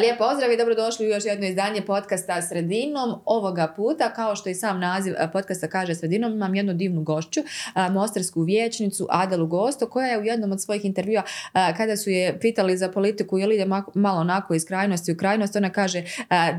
[0.00, 3.20] Lijep pozdrav i dobrodošli u još jedno izdanje podcasta Sredinom.
[3.24, 7.40] Ovoga puta, kao što i sam naziv e, podcasta kaže Sredinom, imam jednu divnu gošću,
[7.40, 11.22] e, mostarsku vječnicu Adelu Gosto, koja je u jednom od svojih intervjua,
[11.54, 15.16] e, kada su je pitali za politiku, je li ide malo onako iz krajnosti u
[15.16, 16.04] krajnost, ona kaže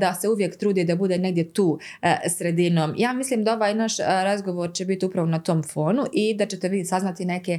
[0.00, 1.78] da se uvijek trudi da bude negdje tu
[2.36, 2.94] sredinom.
[2.96, 6.68] Ja mislim da ovaj naš razgovor će biti upravo na tom fonu i da ćete
[6.68, 7.58] vi saznati neke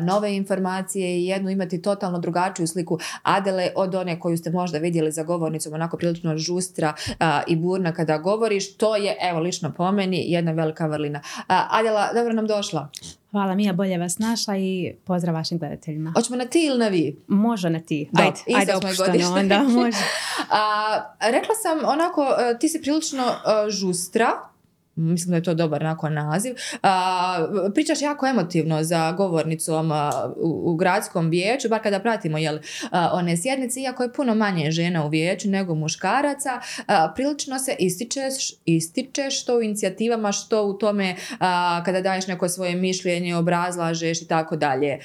[0.00, 5.01] nove informacije i jednu imati totalno drugačiju sliku Adele od one koju ste možda vidjeli
[5.10, 6.94] za govornicom onako prilično žustra
[7.46, 11.20] i burna kada govoriš, to je, evo, lično po meni, jedna velika vrlina.
[11.48, 12.90] A, Adela, dobro nam došla.
[13.30, 16.12] Hvala Mija, bolje vas našla i pozdrav vašim gledateljima.
[16.16, 17.16] Hoćemo na ti ili na vi?
[17.26, 18.10] Može na ti.
[18.18, 19.98] ajde, ajde opušteno onda, može.
[20.50, 24.28] A, rekla sam onako, e, ti si prilično e, žustra,
[24.94, 26.54] Mislim da je to dobar nakon naziv.
[27.74, 29.92] pričaš jako emotivno za govornicom
[30.36, 32.58] u, u, gradskom vijeću, bar kada pratimo jel,
[33.12, 36.60] one sjednice, iako je puno manje žena u vijeću nego muškaraca,
[37.14, 41.16] prilično se ističeš, ističeš što u inicijativama, što u tome
[41.84, 44.98] kada daješ neko svoje mišljenje, obrazlažeš i tako dalje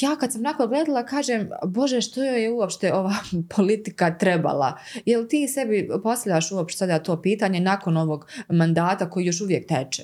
[0.00, 3.14] ja kad sam nakon gledala kažem, bože što joj je uopšte ova
[3.56, 4.78] politika trebala?
[5.06, 10.02] Jel ti sebi postavljaš uopšte sada to pitanje nakon ovog mandata koji još uvijek teče?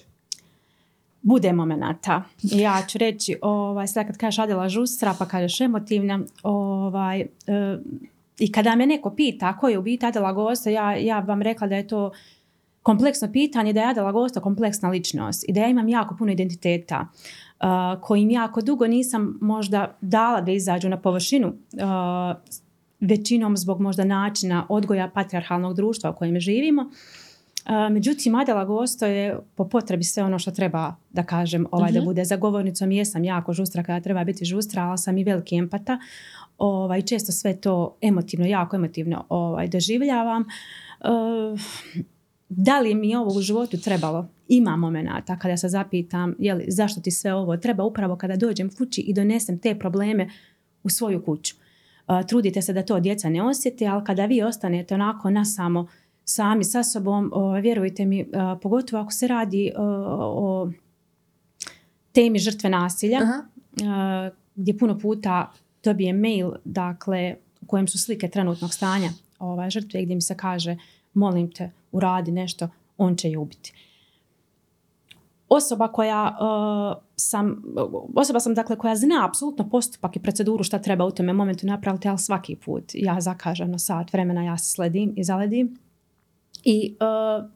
[1.23, 2.23] Bude momenata.
[2.43, 7.27] Ja ću reći, ovaj, sada kad kažeš Adela žustra, pa kažeš emotivna, ovaj, e,
[8.39, 11.67] i kada me neko pita ko je u biti Adela Gosta, ja, ja vam rekla
[11.67, 12.13] da je to
[12.83, 17.07] kompleksno pitanje, da je Adela Gosta kompleksna ličnost i da ja imam jako puno identiteta
[18.01, 21.53] kojim jako dugo nisam možda dala da izađu na površinu
[23.01, 26.91] većinom zbog možda načina odgoja patriarhalnog društva u kojem živimo.
[27.91, 32.07] Međutim, Adela Gosto je po potrebi sve ono što treba da kažem ovaj, da mhm.
[32.07, 32.93] bude za govornicom.
[32.93, 35.99] Jesam jako žustra kada treba biti žustra, ali sam i veliki empata.
[36.59, 40.45] Ovaj, često sve to emotivno, jako emotivno ovaj, doživljavam.
[42.57, 44.29] Da li mi ovo u životu trebalo?
[44.55, 49.01] ima momenata kada se zapitam jeli, zašto ti sve ovo treba upravo kada dođem kući
[49.01, 50.31] i donesem te probleme
[50.83, 51.55] u svoju kuću.
[52.29, 55.87] trudite se da to djeca ne osjete, ali kada vi ostanete onako na samo
[56.25, 57.31] sami sa sobom,
[57.63, 58.27] vjerujte mi,
[58.63, 60.71] pogotovo ako se radi o
[62.13, 63.21] temi žrtve nasilja,
[64.55, 65.53] gdje puno puta
[65.85, 70.77] dobijem mail, dakle, u kojem su slike trenutnog stanja ovaj, žrtve, gdje mi se kaže,
[71.15, 73.73] molim te, uradi nešto, on će je ubiti
[75.57, 77.63] osoba koja uh, sam,
[78.15, 82.09] osoba sam dakle koja zna apsolutno postupak i proceduru šta treba u tome momentu napraviti,
[82.09, 85.77] ali svaki put ja zakažem na sat vremena, ja se sledim i zaledim.
[86.65, 87.51] I uh,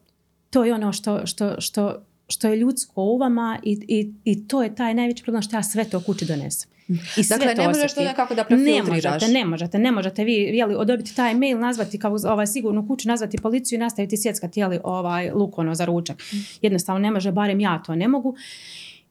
[0.49, 1.95] to je ono što, što, što,
[2.27, 5.63] što je ljudsko u vama i, i, i to je taj najveći problem što ja
[5.63, 6.69] sve to kući donesem.
[7.17, 10.33] I sve dakle, ne možeš to nekako da Ne možete, ne možete, ne možete vi
[10.33, 14.79] jeli, odobiti taj mail, nazvati kao ovaj, sigurnu kuću, nazvati policiju i nastaviti sjeckati jeli,
[14.83, 16.17] ovaj, luk ono, za ručak.
[16.17, 16.37] Mm.
[16.61, 18.35] Jednostavno ne može, barem ja to ne mogu.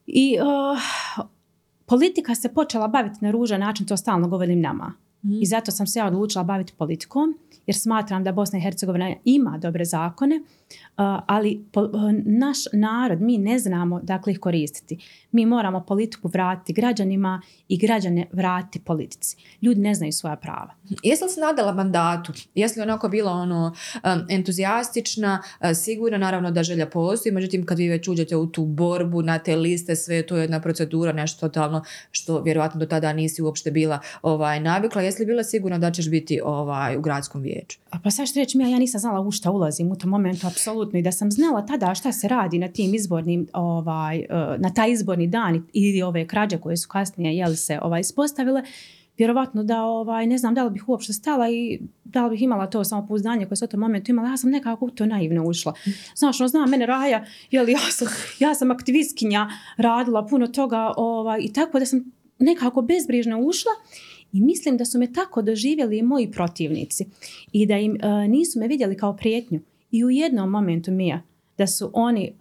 [0.06, 0.80] I uh,
[1.86, 4.92] politika se počela baviti na ružan način, to stalno govorim nama.
[5.22, 5.42] Mm.
[5.42, 9.58] I zato sam se ja odlučila baviti politikom, jer smatram da Bosna i Hercegovina ima
[9.58, 10.40] dobre zakone,
[11.26, 11.64] ali
[12.24, 14.98] naš narod, mi ne znamo dakle ih koristiti.
[15.32, 19.36] Mi moramo politiku vratiti građanima i građane vratiti politici.
[19.62, 20.74] Ljudi ne znaju svoja prava.
[21.02, 22.32] Jesi li se nadala mandatu?
[22.54, 23.74] Jesi li onako bila ono
[24.28, 25.42] entuzijastična,
[25.74, 29.56] sigurna, naravno da želja postoji, međutim kad vi već uđete u tu borbu na te
[29.56, 33.98] liste, sve to je jedna procedura, nešto totalno što vjerojatno do tada nisi uopšte bila
[34.22, 35.02] ovaj, navikla.
[35.02, 37.55] Jesi li bila sigurna da ćeš biti ovaj, u gradskom vijeću?
[37.90, 40.98] A pa sad što reći, ja nisam znala u šta ulazim u tom momentu, apsolutno.
[40.98, 44.26] I da sam znala tada šta se radi na tim izbornim, ovaj, e,
[44.58, 48.62] na taj izborni dan i ove krađe koje su kasnije jel, se ovaj, ispostavile,
[49.18, 52.66] vjerovatno da ovaj, ne znam da li bih uopšte stala i da li bih imala
[52.66, 54.28] to samopouzdanje koje se u tom momentu imala.
[54.28, 55.74] Ja sam nekako u to naivno ušla.
[56.14, 58.08] Znaš, no, zna mene Raja, jel, ja, sam,
[58.38, 63.72] ja sam aktivistkinja, radila puno toga ovaj, i tako da sam nekako bezbrižno ušla
[64.32, 67.06] i mislim da su me tako doživjeli i moji protivnici
[67.52, 69.60] i da im e, nisu me vidjeli kao prijetnju.
[69.90, 71.22] I u jednom momentu Mija,
[71.58, 72.32] da su oni e,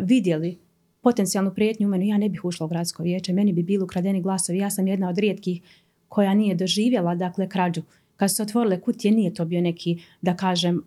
[0.00, 0.58] vidjeli
[1.00, 4.22] potencijalnu prijetnju u meni, ja ne bih ušla u gradsko vijeće, meni bi bili ukradeni
[4.22, 4.58] glasovi.
[4.58, 5.60] Ja sam jedna od rijetkih
[6.08, 7.82] koja nije doživjela dakle krađu.
[8.16, 10.82] Kad su se otvorile kutije nije to bio neki, da kažem, e,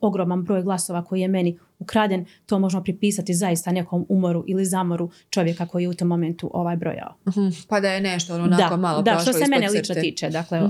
[0.00, 5.10] ogroman broj glasova koji je meni ukraden, to možemo pripisati zaista nekom umoru ili zamoru
[5.30, 7.14] čovjeka koji je u tom momentu ovaj brojao.
[7.28, 9.94] Mhm, Pa da je nešto ono onako da, malo da, prošlo što se mene lično
[9.94, 10.30] tiče.
[10.30, 10.60] Dakle.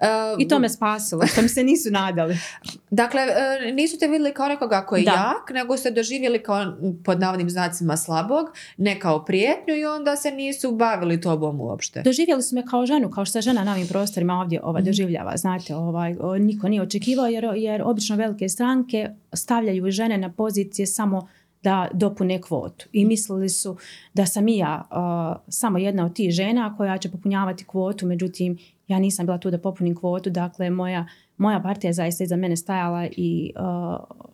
[0.00, 0.06] E,
[0.38, 2.36] I to me spasilo, što mi se nisu nadali.
[2.92, 5.10] Dakle, e, nisu te vidjeli kao nekoga koji je Da.
[5.12, 6.64] jak, nego ste doživjeli kao
[7.04, 8.46] pod navodnim znacima slabog,
[8.76, 12.02] ne kao prijetnju i onda se nisu bavili tobom uopšte.
[12.02, 14.86] Doživjeli su me kao ženu, kao što se žena na ovim prostorima ovdje ovaj, Mhm.
[14.86, 15.36] doživljava.
[15.36, 21.28] Znate, ovaj, niko nije očekivao jer, jer obično velike stranke stavljaju žene na pozicije samo
[21.62, 22.88] da dopune kvotu.
[22.92, 23.76] I mislili su
[24.14, 28.58] da sam i ja uh, samo jedna od tih žena koja će popunjavati kvotu, međutim
[28.88, 31.06] ja nisam bila tu da popunim kvotu, dakle moja,
[31.36, 34.28] moja partija je zaista iza mene stajala i uh,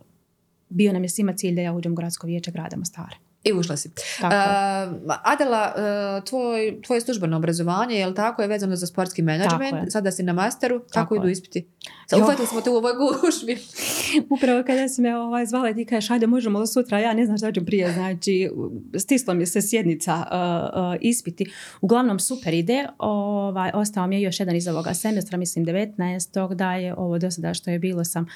[0.69, 3.17] bio nam je svima cilj da ja uđem u gradsko vijeće grada Mostara.
[3.45, 3.91] I ušla si.
[4.21, 4.35] Tako.
[4.35, 4.39] E,
[5.23, 10.11] Adela, e, tvoj, tvoje službeno obrazovanje, je li tako, je vezano za sportski menadžment, sada
[10.11, 11.33] si na masteru, kako Tako idu je.
[11.33, 11.69] ispiti?
[12.17, 13.59] Uhvatili smo te u ovoj gužvi.
[14.37, 17.25] Upravo kada si me ovaj, zvala i ti kažeš ajde možemo li sutra, ja ne
[17.25, 18.51] znam šta ću prije, znači
[18.99, 21.53] stislo mi se sjednica uh, uh, ispiti.
[21.81, 26.55] Uglavnom super ide, ovaj, ostao mi je još jedan iz ovoga semestra, mislim 19.
[26.55, 28.27] da je ovo do sada što je bilo sam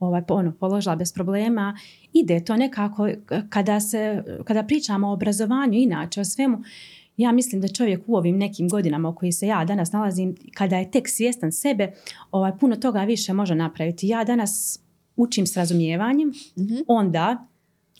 [0.00, 1.78] ovaj, ono, položila bez problema.
[2.12, 3.08] Ide to nekako,
[3.48, 4.00] kada, se,
[4.44, 6.62] kada pričamo o obrazovanju, inače o svemu,
[7.16, 10.76] ja mislim da čovjek u ovim nekim godinama u kojih se ja danas nalazim, kada
[10.76, 11.92] je tek svjestan sebe,
[12.30, 14.08] ovaj, puno toga više može napraviti.
[14.08, 14.80] Ja danas
[15.16, 16.74] učim s razumijevanjem, Mhm.
[16.86, 17.46] onda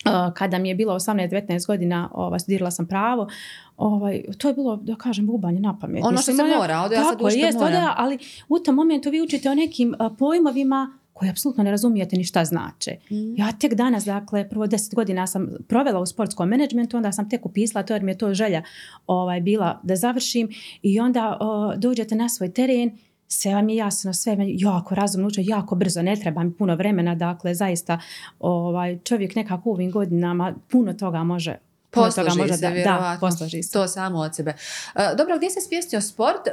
[0.06, 3.28] uh, kada mi je bilo 18-19 godina, ovaj, studirala sam pravo,
[3.76, 6.04] ovaj, to je bilo, da kažem, bubanje na pamet.
[6.04, 7.74] Ono što Mislim, se ono- mora, ja sad jest, moram.
[7.74, 8.18] ovdje, ali
[8.48, 12.44] u tom momentu vi učite o nekim uh, pojmovima koje apsolutno ne razumijete ni šta
[12.44, 12.96] znače.
[13.10, 13.34] Mhm.
[13.36, 17.46] Ja tek danas, dakle, prvo deset godina sam provela u sportskom menadžmentu, onda sam tek
[17.46, 18.62] upisala to jer mi je to želja
[19.06, 20.48] ovaj, bila da završim
[20.82, 22.98] i onda o, dođete na svoj teren,
[23.28, 26.52] sve vam je jasno, sve vam je jako razumno uče, jako brzo, ne treba mi
[26.52, 28.00] puno vremena, dakle, zaista
[28.40, 31.56] ovaj, čovjek nekako u ovim godinama puno toga može
[31.96, 33.28] puno toga Posloži može se, da, da, vjerovatno.
[33.28, 33.72] posloži se.
[33.72, 34.54] To samo od sebe.
[34.94, 36.46] E, dobro, gdje se spjesnio sport?
[36.46, 36.50] E,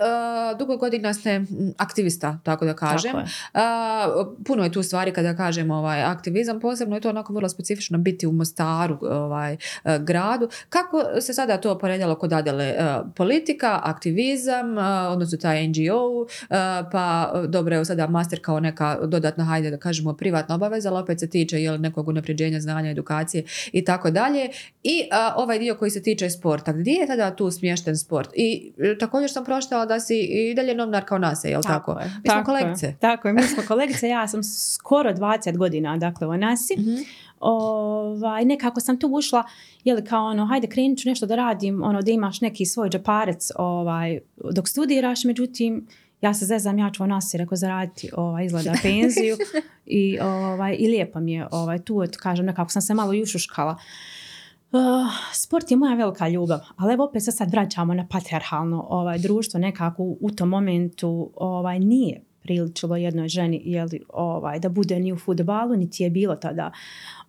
[0.59, 1.41] dugo godina ste
[1.77, 3.11] aktivista, tako da kažem.
[3.11, 4.33] Tako je.
[4.33, 7.97] E, puno je tu stvari kada kažem ovaj, aktivizam, posebno je to onako vrlo specifično
[7.97, 9.57] biti u Mostaru ovaj,
[9.99, 10.49] gradu.
[10.69, 12.75] Kako se sada to poredjalo kod Adele?
[13.15, 14.77] Politika, aktivizam,
[15.11, 16.25] odnosno taj NGO,
[16.91, 21.19] pa dobro je sada master kao neka dodatna, hajde da kažemo, privatna obaveza, ali opet
[21.19, 24.49] se tiče jel, nekog unapređenja znanja, edukacije i tako dalje.
[24.83, 26.73] I ovaj dio koji se tiče sporta.
[26.73, 28.29] Gdje je tada tu smješten sport?
[28.35, 31.91] I e, također sam proštala da si i dalje novinar kao nas, jel tako?
[31.91, 32.95] je, Mi smo tako kolegice.
[32.99, 36.75] Tako je, mi smo kolegice, ja sam skoro 20 godina, dakle, u Nasi.
[36.77, 36.95] Mhm.
[37.39, 39.43] ovaj, nekako sam tu ušla,
[39.83, 42.89] je li kao ono, hajde krenut ću nešto da radim, ono da imaš neki svoj
[42.89, 44.19] džeparec ovaj,
[44.51, 45.87] dok studiraš, međutim,
[46.23, 49.37] ja se zezam, ja ću nas rekao zaraditi ovaj, izgleda penziju
[49.85, 53.77] i, ovaj, i lijepo mi je ovaj, tu, eto, kažem, nekako sam se malo jušuškala.
[54.73, 54.79] Uh,
[55.33, 59.59] sport je moja velika ljubav, ali evo opet se sad vraćamo na patriarhalno ovaj, društvo,
[59.59, 65.13] nekako u, u tom momentu ovaj, nije priličilo jednoj ženi jeli, ovaj, da bude ni
[65.13, 66.71] u futbalu, niti je bilo tada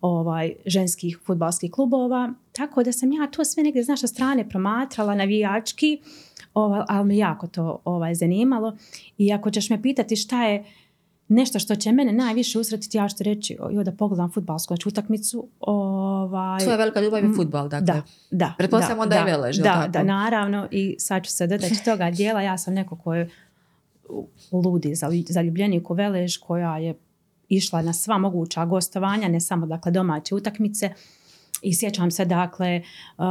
[0.01, 2.33] ovaj, ženskih futbalskih klubova.
[2.51, 6.01] Tako da sam ja to sve negdje s naše strane promatrala navijački,
[6.53, 8.77] ovaj, ali me jako to ovaj, zanimalo.
[9.17, 10.65] I ako ćeš me pitati šta je
[11.27, 15.47] nešto što će mene najviše usretiti, ja ću reći joj, da pogledam futbalsku znači, utakmicu.
[15.59, 17.85] Ovaj, Tvoja velika ljubav je Mm, futbal, dakle.
[17.85, 18.01] da,
[18.31, 18.53] da.
[18.57, 19.91] Pretpostavljamo da je velež, Da, tako?
[19.91, 20.67] da, naravno.
[20.71, 22.41] I sad ću se dodati toga dijela.
[22.41, 23.29] Ja sam neko ko je
[24.09, 26.95] u- ludi zalj- zaljubljenik u Velež koja je
[27.49, 30.89] išla na sva moguća gostovanja, ne samo dakle domaće utakmice.
[31.61, 32.81] I sjećam se, dakle,
[33.17, 33.25] uh,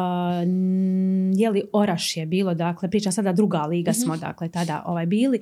[1.37, 4.01] je li Oraš je bilo, dakle, pričam sada druga liga Mhm.
[4.01, 5.41] smo, dakle, tada ovaj, bili,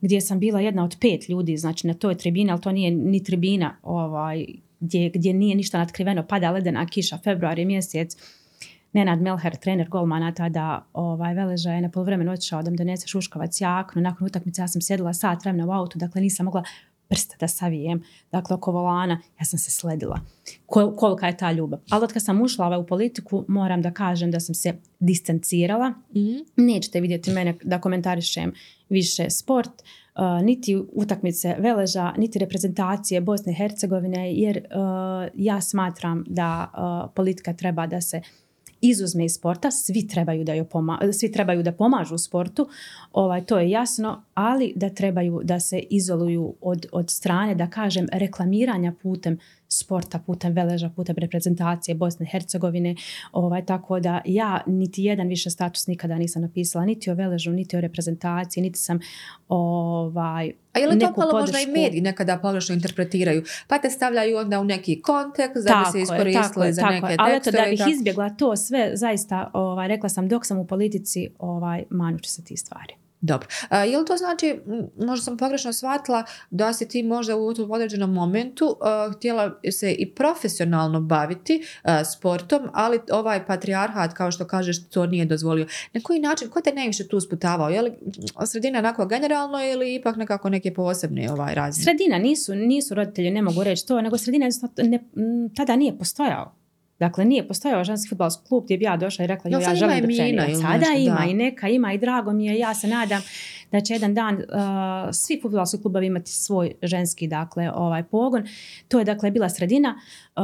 [0.00, 3.24] gdje sam bila jedna od pet ljudi, znači na toj tribini, ali to nije ni
[3.24, 4.46] tribina, ovaj,
[4.80, 8.16] gdje, gdje nije ništa natkriveno, pada ledena kiša, februar je mjesec,
[8.92, 13.60] Nenad Melher, trener golmana tada ovaj, Veleža je na polovremenu otišao da mi donese šuškovac
[13.60, 14.02] jaknu.
[14.02, 16.62] Nakon utakmice ja sam sjedila sat vremena u autu, dakle nisam mogla
[17.12, 18.02] prste da savijem.
[18.30, 20.20] Dakle, oko volana ja sam se sledila.
[20.66, 21.80] Kol, kolika je ta ljubav.
[21.90, 25.88] Ali od kad sam ušla ovaj, u politiku, moram da kažem da sam se distancirala.
[25.88, 26.38] Mhm.
[26.56, 28.52] Nećete vidjeti mene da komentarišem
[28.88, 36.24] više sport, uh, niti utakmice Veleža, niti reprezentacije Bosne i Hercegovine, jer uh, ja smatram
[36.26, 38.20] da uh, politika treba da se
[38.82, 42.68] izuzme iz sporta, svi trebaju da, joj poma- svi trebaju da pomažu u sportu,
[43.12, 48.08] ovaj, to je jasno, ali da trebaju da se izoluju od, od strane, da kažem,
[48.12, 49.38] reklamiranja putem
[49.72, 52.94] sporta, putem veleža, putem reprezentacije Bosne i Hercegovine.
[53.32, 57.76] Ovaj, tako da ja niti jedan više status nikada nisam napisala, niti o veležu, niti
[57.76, 59.00] o reprezentaciji, niti sam
[59.48, 63.42] ovaj, A je li to malo možda i mediji nekada pogrešno interpretiraju?
[63.68, 67.50] Pa te stavljaju onda u neki kontekst da bi se iskoristili za neke Ali eto,
[67.50, 67.90] da bih tako.
[67.90, 72.44] izbjegla to sve, zaista, ovaj, rekla sam, dok sam u politici, ovaj, manut ću se
[72.44, 73.01] ti stvari.
[73.22, 73.48] Dobro.
[73.68, 74.60] A, je li to znači,
[74.96, 79.92] možda sam pogrešno shvatila, da si ti možda u tom određenom momentu a, htjela se
[79.92, 85.66] i profesionalno baviti a, sportom, ali ovaj patrijarhat, kao što kažeš, to nije dozvolio.
[85.92, 87.68] Na koji način, ko te najviše tu sputavao?
[87.68, 87.92] Je li
[88.46, 91.84] sredina onako generalno ili ipak nekako neke posebne ovaj razine?
[91.84, 95.04] Sredina nisu, nisu roditelji, ne mogu reći to, nego sredina ne,
[95.56, 96.61] tada nije postojao.
[97.02, 99.74] Dakle, nije postojao ženski futbalski klub gdje bi ja došla i rekla jo, ja ima
[99.74, 101.24] želim da ili Sada nešto, ima da.
[101.24, 102.58] i neka ima i drago mi je.
[102.58, 103.22] Ja se nadam
[103.72, 104.42] da će jedan dan uh,
[105.12, 108.46] svi futbalski klubovi imati svoj ženski dakle, ovaj pogon.
[108.88, 110.00] To je dakle bila sredina.
[110.36, 110.42] Uh,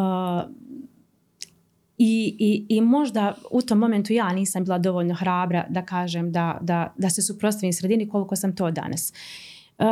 [1.98, 6.58] i, i, I možda u tom momentu ja nisam bila dovoljno hrabra da kažem da,
[6.60, 9.12] da, da se suprotstavim sredini koliko sam to danas.
[9.78, 9.86] Uh,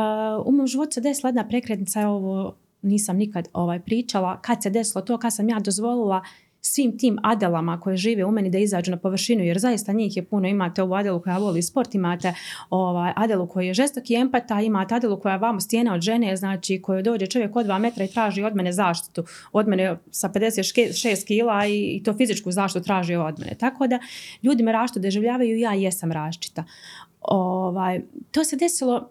[0.47, 4.71] u mom životu se desila jedna prekretnica, ja ovo nisam nikad ovaj, pričala, kad se
[4.71, 6.23] desilo to, kad sam ja dozvolila
[6.67, 10.25] svim tim adelama koje žive u meni da izađu na površinu, jer zaista njih je
[10.25, 10.49] puno.
[10.49, 12.35] Imate ovu adelu koja voli sport, imate
[12.71, 16.83] ovaj, adelu koji je žestoki empata, imate adelu koja je vamo stijena od žene, znači
[16.83, 19.25] koju dođe čovjek od dva metra i traži od mene zaštitu.
[19.53, 23.55] Od mene sa 56 kila i, i to fizičku zaštitu traži od mene.
[23.55, 23.99] Tako da
[24.43, 26.65] ljudi me doživljavaju i ja jesam različita.
[27.21, 29.11] Ovaj, to se desilo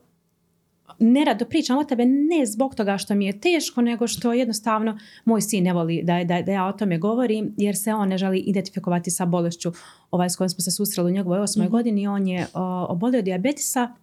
[0.99, 5.41] nerado pričam o tebe ne zbog toga što mi je teško, nego što jednostavno moj
[5.41, 8.39] sin ne voli da, da, da ja o tome govorim, jer se on ne želi
[8.39, 9.71] identifikovati sa bolešću
[10.11, 11.71] ovaj, s kojom smo se susreli u njegovoj osmoj Mhm.
[11.71, 12.07] godini.
[12.07, 13.93] On je o, obolio od dijabetisa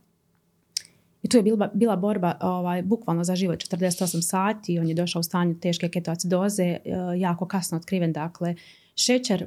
[1.22, 4.78] i tu je bila, bila borba ovaj, bukvalno za život 48 sati.
[4.78, 6.80] On je došao u stanju teške ketoacidoze, e,
[7.16, 8.54] jako kasno otkriven, dakle,
[8.94, 9.46] šećer,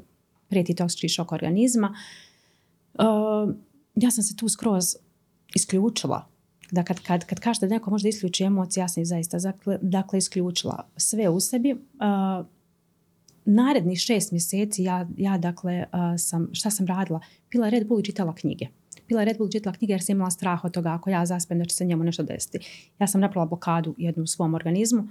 [0.50, 1.96] prijeti toksički šok organizma.
[2.94, 3.04] E,
[3.96, 4.96] ja sam se tu skroz
[5.56, 6.35] isključila
[6.72, 9.78] da kad, kad, kad kažete da neko možda isključi emocije, ja sam ih zaista dakle,
[9.82, 11.72] dakle isključila sve u sebi.
[11.74, 12.46] Uh,
[13.46, 17.20] narednih šest mjeseci ja, ja dakle uh, sam, šta sam radila?
[17.50, 18.68] Pila Red Bull i čitala knjige.
[19.08, 21.60] Pila Red Bull i čitala knjige jer sam imala strah od toga ako ja zaspem
[21.60, 22.60] da će se njemu nešto desiti.
[23.00, 25.08] Ja sam napravila blokadu jednu u svom organizmu.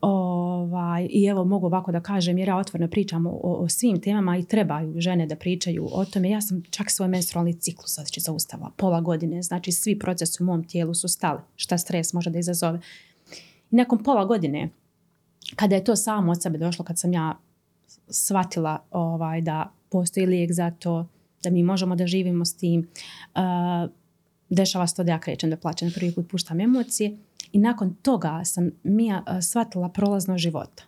[0.00, 4.36] Ovaj, I evo mogu ovako da kažem jer ja otvoreno pričam o, o svim temama
[4.36, 6.30] i trebaju žene da pričaju o tome.
[6.30, 9.42] Ja sam čak svoj menstrualni ciklus znači zaustavila pola godine.
[9.42, 11.40] Znači svi procesi u mom tijelu su stali.
[11.56, 12.80] Šta stres može da izazove.
[13.70, 14.70] I nakon pola godine
[15.56, 17.38] kada je to samo od sebe došlo, kad sam ja
[18.08, 21.06] shvatila ovaj, da postoji lijek za to,
[21.42, 22.88] da mi možemo da živimo s tim,
[23.34, 23.90] uh,
[24.48, 27.16] dešava se to da ja krećem da plaćam, prvi put puštam emocije
[27.54, 30.84] i nakon toga sam Mija uh, shvatila prolaznost života.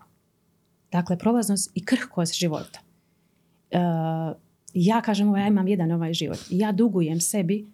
[0.93, 2.81] Dakle, prolaznost i krhkost života.
[3.71, 4.37] Uh,
[4.75, 6.39] ja kažem, ovo, ja imam jedan ovaj život.
[6.51, 7.67] Ja dugujem sebi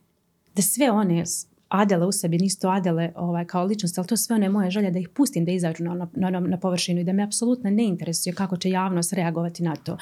[0.57, 1.25] da sve one
[1.69, 4.91] adele u sebi, nisu to adele ovaj, kao ličnost, ali to sve one moje želje
[4.91, 7.85] da ih pustim da izađu na, na, na, na površinu i da me apsolutno ne
[7.85, 9.97] interesuje kako će javnost reagovati na to.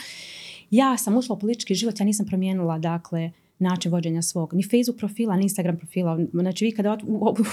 [0.70, 3.30] Ja sam ušla u politički život, ja nisam promijenila dakle
[3.60, 6.18] način vođenja svog, ni Facebook profila, ni Instagram profila.
[6.32, 6.98] Znači vi kada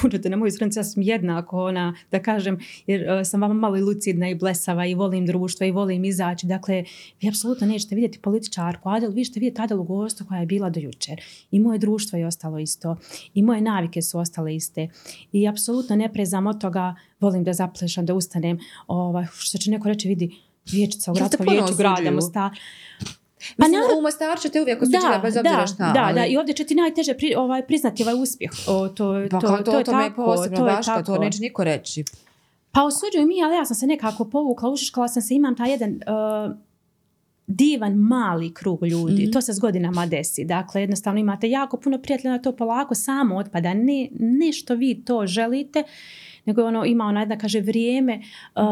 [0.05, 3.77] uđete na moju stranicu, ja sam jednako ona, da kažem, jer uh, sam vama malo
[3.77, 6.47] i lucidna i blesava i volim društvo i volim izaći.
[6.47, 6.83] Dakle,
[7.21, 10.79] vi apsolutno nećete vidjeti političarku Adel, vi ćete vidjeti Adelu Gostu koja je bila do
[10.79, 11.21] jučer.
[11.51, 12.97] I moje društvo je ostalo isto.
[13.33, 14.87] I moje navike su ostale iste.
[15.31, 18.59] I apsolutno ne prezam od toga, volim da zaplešam, da ustanem.
[18.87, 20.35] Ovaj, što će neko reći, vidi,
[20.71, 22.15] vijećica u gradskom vijeću grada osuđuju?
[22.15, 22.51] Mosta.
[23.57, 25.91] Mislim, narod- u Mostaru ćete uvijek osuđivati bez obzira da, šta.
[25.93, 28.51] Da, ali- da, i ovdje će ti najteže pri, ovaj, priznati ovaj uspjeh.
[28.67, 31.23] O, to, Pa to, to, to, je to tako, posebno to je Daška, to tako.
[31.23, 32.03] neće niko reći.
[32.71, 35.91] Pa osuđuju mi, ali ja sam se nekako povukla, ušiškala sam se, imam taj jedan
[35.91, 36.55] uh,
[37.47, 39.23] divan mali krug ljudi.
[39.23, 39.31] Mhm.
[39.31, 40.45] To se s godinama desi.
[40.45, 43.73] Dakle, jednostavno imate jako puno prijatelja, na to polako samo otpada.
[43.73, 45.83] Ne, ne što vi to želite,
[46.45, 48.21] nego ono, ima ona jedna, kaže, vrijeme
[48.55, 48.63] uh,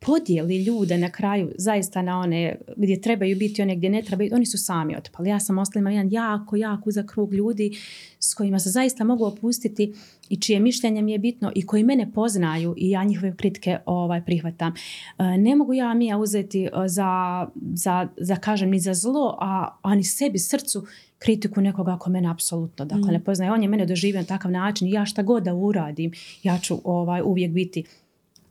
[0.00, 4.46] podijeli ljude na kraju zaista na one gdje trebaju biti, one gdje ne trebaju, oni
[4.46, 5.28] su sami otpali.
[5.28, 7.76] Ja sam ostala, jedan jako, jako uzak krug ljudi
[8.18, 9.92] s kojima se zaista mogu opustiti
[10.28, 14.24] i čije mišljenje mi je bitno i koji mene poznaju i ja njihove kritike ovaj,
[14.24, 14.74] prihvatam.
[15.18, 19.78] E, Ne mogu ja Mija uzeti e, za, za, za kažem, ni za zlo, a,
[19.82, 20.86] a ni sebi srcu
[21.18, 23.12] kritiku nekoga ako mene apsolutno dakle, Mm.
[23.12, 23.52] ne poznaje.
[23.52, 26.12] On je mene doživio na takav način i ja šta god da uradim,
[26.42, 27.84] ja ću ovaj, uvijek biti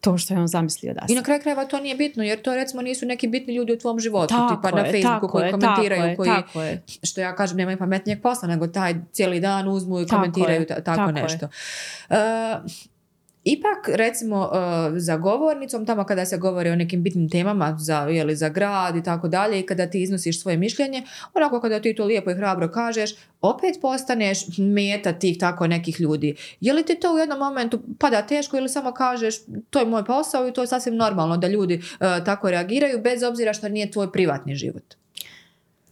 [0.02, 1.16] to što je on zamislio da I sam.
[1.16, 4.00] na kraju krajeva to nije bitno, jer to recimo nisu neki bitni ljudi u tvom
[4.00, 6.84] životu, Tako tipa na je, Facebooku tako koji je, komentiraju, tako je, koji, tako je.
[7.04, 11.02] što ja kažem, nemaju pametnijeg posla, nego taj cijeli dan uzmu i Tako komentiraju tako,
[11.02, 11.14] je.
[11.14, 11.48] nešto.
[13.48, 17.98] E, ipak recimo uh, za govornicom, tamo kada se govori o nekim bitnim temama za,
[17.98, 21.96] jeli, za grad i tako dalje i kada ti iznosiš svoje mišljenje, onako kada ti
[21.96, 26.36] to lijepo i hrabro kažeš, opet postaneš meta tih tako nekih ljudi.
[26.62, 29.36] Je li ti to u jednom momentu pada teško ili samo kažeš
[29.70, 33.24] to je moj posao i to je sasvim normalno da ljudi uh, tako reagiraju bez
[33.24, 34.97] obzira što nije tvoj privatni život?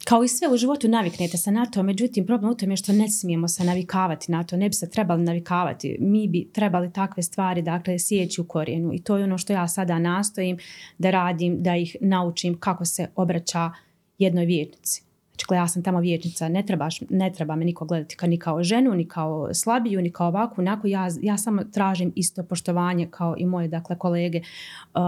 [0.05, 2.93] Kao i sve u životu naviknete se na to, međutim problem u tome je što
[2.93, 5.97] ne smijemo se navikavati na to, ne bi se trebali navikavati.
[5.99, 9.67] Mi bi trebali takve stvari, dakle, sjeći u korijenu i to je ono što ja
[9.67, 10.57] sada nastojim
[10.97, 13.71] da radim, da ih naučim kako se obraća
[14.17, 15.04] jednoj vjernici.
[15.35, 18.63] Znači, ja sam tamo vječnica, ne, trebaš, ne treba me niko gledati ka, ni kao
[18.63, 23.35] ženu, ni kao slabiju, ni kao ovakvu, onako ja, ja samo tražim isto poštovanje kao
[23.37, 25.01] i moje dakle, kolege, uh,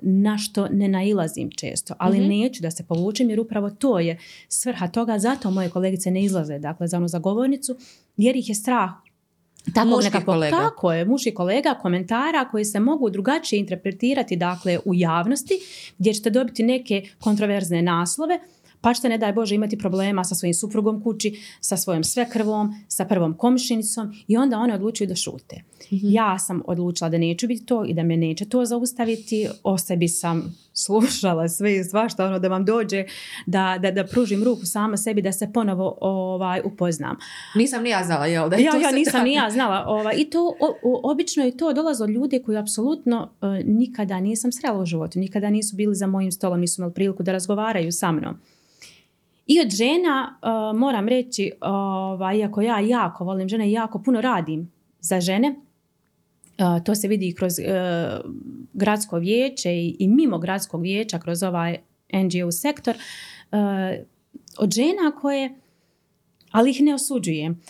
[0.00, 2.28] na što ne nailazim često, ali mm-hmm.
[2.28, 6.58] neću da se povučem jer upravo to je svrha toga, zato moje kolegice ne izlaze
[6.58, 7.76] dakle, za onu zagovornicu,
[8.16, 8.90] jer ih je strah
[9.74, 10.56] tako nekako, kolega.
[10.56, 15.54] Tako je, muški kolega, komentara koji se mogu drugačije interpretirati dakle, u javnosti,
[15.98, 18.38] gdje ćete dobiti neke kontroverzne naslove,
[18.82, 23.04] pa ćete ne daj Bože imati problema sa svojim suprugom kući, sa svojom svekrvom, sa
[23.04, 25.56] prvom komšinicom i onda one odlučuju da šute.
[25.56, 26.12] Mm-hmm.
[26.12, 29.48] Ja sam odlučila da neću biti to i da me neće to zaustaviti.
[29.62, 33.04] O sebi sam slušala sve i svašta ono da vam dođe
[33.46, 37.16] da, da, da pružim ruku sama sebi da se ponovo ovaj, upoznam.
[37.54, 38.48] Nisam ni ja znala, jel?
[38.48, 39.84] Da ja, ja nisam ni ja znala.
[39.86, 44.20] Ovaj, I to o, o, obično je to dolaze od ljudi koji apsolutno uh, nikada
[44.20, 47.92] nisam srela u životu, nikada nisu bili za mojim stolom, nisu imali priliku da razgovaraju
[47.92, 48.34] sa mnom.
[49.46, 51.52] I od žena uh, moram reći,
[52.20, 55.54] uh, iako ja jako volim žene jako puno radim za žene,
[56.58, 58.30] uh, to se vidi i kroz uh,
[58.72, 61.78] gradsko vijeće i, mimo gradskog vijeća, kroz ovaj
[62.12, 62.94] NGO sektor,
[64.58, 65.54] od žena koje,
[66.50, 67.60] ali ih ne osuđujem,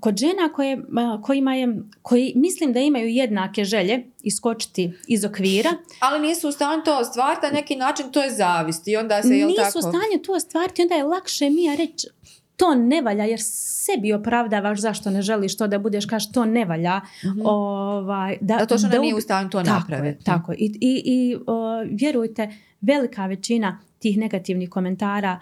[0.00, 0.82] kod žena koje,
[1.22, 5.70] kojima je, koji mislim da imaju jednake želje iskočiti iz okvira.
[6.00, 9.38] Ali nisu u stanju to ostvariti, na neki način to je zavist i onda se,
[9.38, 9.78] jel nisu tako?
[9.78, 12.06] u stanju to ostvariti, onda je lakše mi reći
[12.56, 16.64] to ne valja jer sebi opravdavaš zašto ne želiš to da budeš kaš to ne
[16.64, 16.96] valja.
[16.98, 17.42] Mm-hmm.
[17.44, 20.24] Ovaj, da, Zato što da, nije u stanju to tako napraviti.
[20.24, 25.40] Tako I, i, i o, vjerujte, velika većina tih negativnih komentara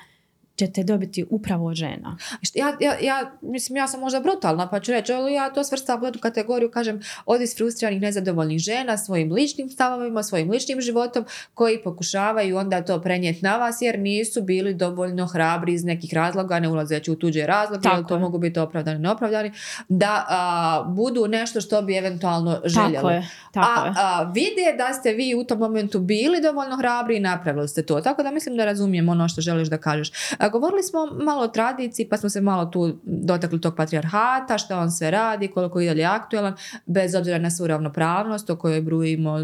[0.57, 2.17] ćete dobiti upravo od žena.
[2.55, 6.03] Ja, ja, ja, mislim, ja sam možda brutalna, pa ću reći, ali ja to svrstam
[6.03, 11.83] u jednu kategoriju, kažem, od isfrustriranih nezadovoljnih žena svojim ličnim stavovima, svojim ličnim životom, koji
[11.83, 16.69] pokušavaju onda to prenijeti na vas, jer nisu bili dovoljno hrabri iz nekih razloga, ne
[16.69, 18.21] ulazeći u tuđe razloge, jer to je.
[18.21, 19.53] mogu biti opravdani neopravdani,
[19.89, 22.95] da a, budu nešto što bi eventualno željeli.
[22.95, 23.29] Tako je.
[23.53, 27.69] Tako a, a, vide da ste vi u tom momentu bili dovoljno hrabri i napravili
[27.69, 28.01] ste to.
[28.01, 30.11] Tako da mislim da razumijem ono što želiš da kažeš.
[30.49, 34.91] Govorili smo malo o tradiciji, pa smo se malo tu dotakli tog patrijarhata, što on
[34.91, 36.55] sve radi, koliko je dalje aktualan,
[36.87, 39.39] bez obzira na svu ravnopravnost o kojoj brujimo,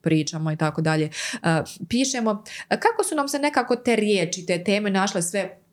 [0.00, 1.10] pričamo i tako dalje,
[1.88, 2.44] pišemo.
[2.68, 5.63] Kako su nam se nekako te riječi, te teme našle sve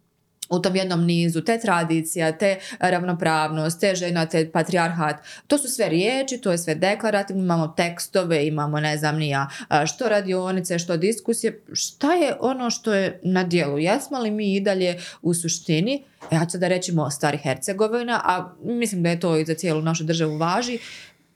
[0.52, 5.16] u tom jednom nizu, te tradicija, te ravnopravnost, te žena, te patrijarhat,
[5.48, 9.48] to su sve riječi, to je sve deklarativno, imamo tekstove, imamo ne znam nija
[9.88, 13.80] što radionice, što diskusije, šta je ono što je na dijelu?
[13.80, 18.22] Jesmo li mi i dalje u suštini, e, ja ću da reći Mostar i Hercegovina,
[18.24, 20.80] a mislim da je to i za cijelu našu državu važi,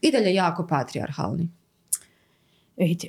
[0.02, 1.50] i dalje jako patrijarhalni.
[2.78, 3.08] Vidite,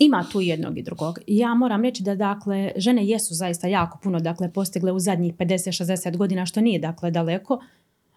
[0.00, 1.18] ima tu jednog i drugog.
[1.26, 6.16] Ja moram reći da dakle žene jesu zaista jako puno dakle postigle u zadnjih 50-60
[6.16, 7.60] godina što nije dakle daleko.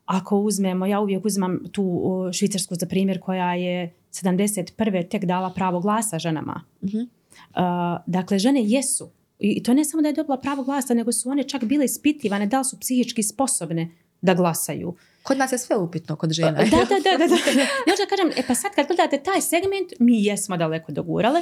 [0.06, 2.02] Ako uzmemo, ja uvijek uzmam tu
[2.34, 5.10] Švicarsku za primjer koja je 71.
[5.10, 6.62] tek dala pravo glasa ženama.
[6.82, 7.02] Uh-huh.
[7.04, 9.10] Uh, dakle, žene jesu.
[9.39, 12.46] I to ne samo da je dobila pravo glasa, nego su one čak bile ispitivane
[12.48, 13.91] da li su psihički sposobne
[14.24, 14.96] da glasaju.
[15.24, 16.52] Kod nas je sve upitno kod žena.
[16.52, 17.18] Da, da, da.
[17.18, 17.62] da, da.
[17.90, 21.42] Ja kažem, e pa sad kad gledate taj segment, mi jesmo daleko dogurale.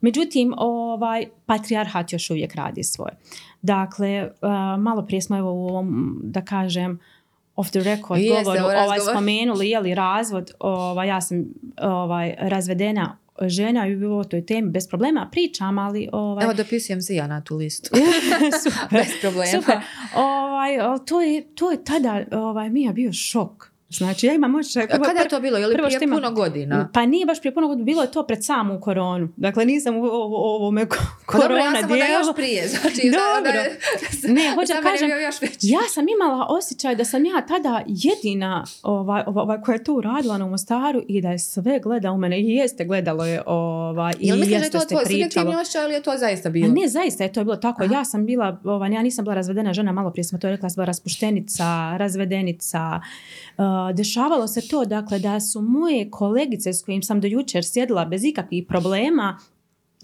[0.00, 3.12] Međutim, ovaj, patrijarhat još uvijek radi svoje.
[3.62, 4.48] Dakle, uh,
[4.82, 7.00] malo prije smo evo u ovom, da kažem,
[7.56, 11.44] off the record Jeste, govoru ovaj, spomenuli, je li razvod, ovaj, ja sam
[11.82, 16.08] ovaj, razvedena žena i bilo o toj temi bez problema pričam, ali...
[16.12, 16.44] Ovaj...
[16.44, 17.90] Evo dopisujem se ja na tu listu.
[18.62, 18.88] super.
[18.90, 19.60] bez problema.
[19.60, 19.76] Super.
[20.16, 23.73] Ovaj, to, je, to je tada, ovaj, mi je bio šok.
[23.98, 24.86] Znači, ja imam očaj...
[24.86, 25.58] Kada je to bilo?
[25.58, 26.90] Je li prije puno godina?
[26.92, 29.28] Pa nije baš prije puno godina, bilo je to pred samu koronu.
[29.36, 30.86] Dakle, nisam u ovome
[31.26, 32.68] korona Dobro, ja sam onda još prije.
[32.68, 33.52] Znači, Dobro.
[33.54, 38.64] Da, da, ne, hoću kažem, još ja sam imala osjećaj da sam ja tada jedina
[38.82, 42.40] ovaj, ovaj, koja je to uradila na Mostaru i da je sve gleda u mene.
[42.40, 46.02] I jeste gledalo je ovaj, i jel da je to tvoj subjektivni osjećaj ili je
[46.02, 46.66] to zaista bilo?
[46.66, 47.84] A ne, zaista je to bilo tako.
[47.84, 47.94] Aha.
[47.94, 50.74] Ja sam bila, ovaj, ja nisam bila razvedena žena, malo prije smo to rekla, sam
[50.74, 53.00] bila raspuštenica, razvedenica,
[53.94, 58.24] dešavalo se to dakle da su moje kolegice s kojim sam do jučer sjedila bez
[58.24, 59.38] ikakvih problema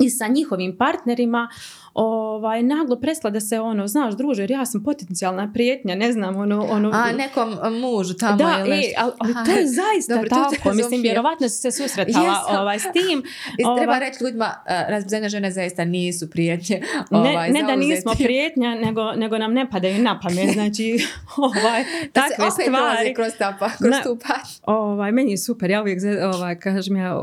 [0.01, 1.49] i sa njihovim partnerima
[1.95, 6.37] ovaj, naglo presla da se ono, znaš druže, jer ja sam potencijalna prijetnja, ne znam,
[6.37, 6.63] ono...
[6.63, 7.49] ono A nekom
[7.81, 10.69] mužu tamo da, ili e, ali, ali to je zaista Dobro, to je tako.
[10.69, 11.03] Mislim, Zofija.
[11.03, 12.57] vjerovatno si se susretala Jesam.
[12.57, 13.19] ovaj, s tim.
[13.59, 16.81] I treba Ovaj, reći ljudima, uh, razbuzene žene zaista nisu prijetnje.
[17.11, 17.87] ne, Ovaj, ne da zauzeti.
[17.87, 20.51] nismo prijetnja, nego, nego nam ne padaju na pamet.
[20.61, 20.99] Znači,
[21.37, 23.15] ovaj, Da se takve opet prolazi stvari.
[23.15, 24.19] kroz, ta, pa, kroz Na- tu.
[24.65, 25.99] Ovaj, meni je super, ja uvijek,
[26.35, 27.23] ovaj, kažem ja,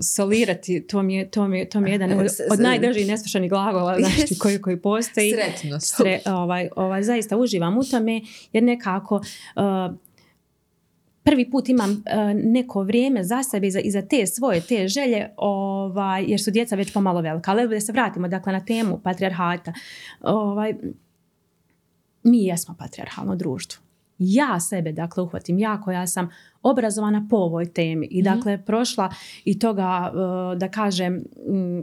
[0.00, 3.06] solirati, to mi je, to mi je, to mi je jedan od, S- od najdražih
[3.06, 5.32] nesvršenih glagola, znači, koji, koji postoji.
[5.32, 5.80] Sretno.
[5.80, 8.20] Sre, ovaj, ovaj, zaista uživam u tome,
[8.52, 9.94] jer nekako uh,
[11.26, 12.00] prvi put imam uh,
[12.34, 16.50] neko vrijeme za sebe i za, i za te svoje, te želje, ovaj, jer su
[16.50, 17.50] djeca već pomalo velika.
[17.50, 19.72] Ali da se vratimo dakle, na temu patrijarhata.
[20.20, 20.74] Ovaj,
[22.22, 23.82] mi jesmo patrijarhalno društvo.
[24.18, 26.30] Ja sebe, dakle, uhvatim, ja koja sam
[26.62, 29.10] obrazovana po ovoj temi i dakle prošla
[29.44, 31.14] i toga, uh, da kažem,
[31.48, 31.80] mm,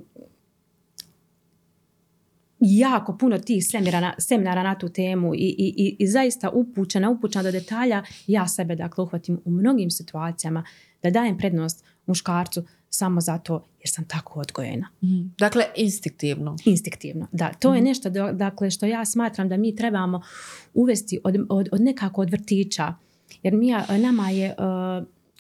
[2.66, 7.10] jako puno tih seminara, na- seminara na tu temu i, i, i, i zaista upućena,
[7.10, 10.64] upućena do detalja, ja sebe dakle uhvatim u mnogim situacijama
[11.04, 14.88] da dajem prednost muškarcu samo zato jer sam tako odgojena.
[15.04, 15.22] Mhm.
[15.38, 16.56] Dakle, instinktivno.
[16.66, 17.28] Instinktivno.
[17.32, 20.22] Da, to je nešto do- dakle, što ja smatram da mi trebamo
[20.74, 22.94] uvesti od, od, od nekako od vrtića.
[23.44, 24.54] Jer mi, nama je, e,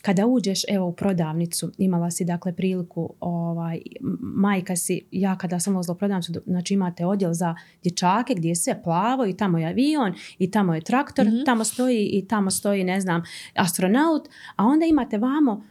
[0.06, 3.82] kada uđeš evo u prodavnicu, imala si dakle priliku, ovaj,
[4.20, 8.56] majka si, ja kada sam ulazila u prodavnicu, znači imate odjel za dječake gdje je
[8.56, 11.44] sve plavo i tamo je avion i tamo je traktor, Mhm.
[11.46, 13.24] tamo stoji i tamo stoji, ne znam,
[13.56, 15.64] astronaut, a onda imate vamo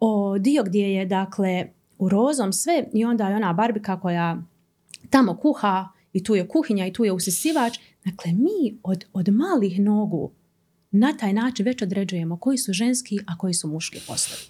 [0.00, 1.66] o, dio gdje je dakle
[1.98, 4.42] u rozom sve i onda je ona barbika koja
[5.10, 7.78] tamo kuha i tu je kuhinja i tu je usisivač.
[8.04, 10.30] Dakle, mi od, od malih nogu
[10.98, 14.42] na taj način već određujemo koji su ženski, a koji su muški poslovi.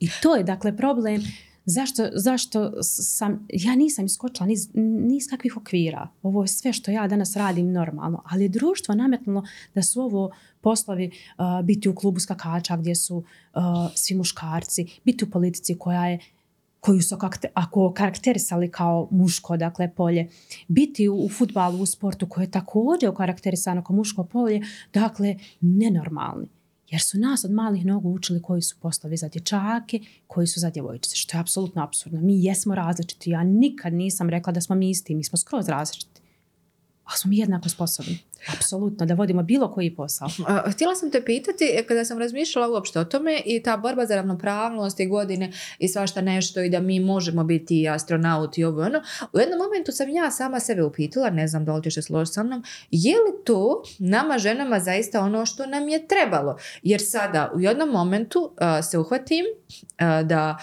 [0.00, 1.22] I to je dakle problem
[1.66, 6.08] zašto, zašto sam, ja nisam iskočila niz, niz kakvih okvira.
[6.22, 9.42] Ovo je sve što ja danas radim normalno, ali je društvo nametnulo
[9.74, 10.30] da su ovo
[10.60, 13.24] poslovi uh, biti u klubu skakača gdje su uh,
[13.94, 16.18] svi muškarci, biti u politici koja je
[16.86, 17.16] koju su
[17.54, 20.28] ako karakterisali kao muško, dakle, polje,
[20.68, 24.60] biti u, u futbalu, u sportu koje je također okarakterisano kao muško polje,
[24.92, 26.48] dakle, nenormalni.
[26.90, 30.70] Jer su nas od malih nogu učili koji su poslovi za dječake, koji su za
[30.70, 32.20] djevojčice, što je apsolutno apsurdno.
[32.20, 33.30] Mi jesmo različiti.
[33.30, 36.20] Ja nikad nisam rekla da smo mi isti, mi smo skroz različiti.
[37.04, 38.18] Ali smo mi jednako sposobni.
[38.54, 40.28] Apsolutno, da vodimo bilo koji posao.
[40.72, 44.16] Htjela sam te pitati, e, kada sam razmišljala uopšte o tome i ta borba za
[44.16, 49.02] ravnopravnost i godine i svašta nešto i da mi možemo biti astronauti i ovo ono,
[49.32, 52.42] u jednom momentu sam ja sama sebe upitala, ne znam da li ćeš složiti sa
[52.42, 56.56] mnom, je li to nama ženama zaista ono što nam je trebalo?
[56.82, 58.50] Jer sada u jednom momentu
[58.90, 59.44] se uhvatim
[60.24, 60.58] da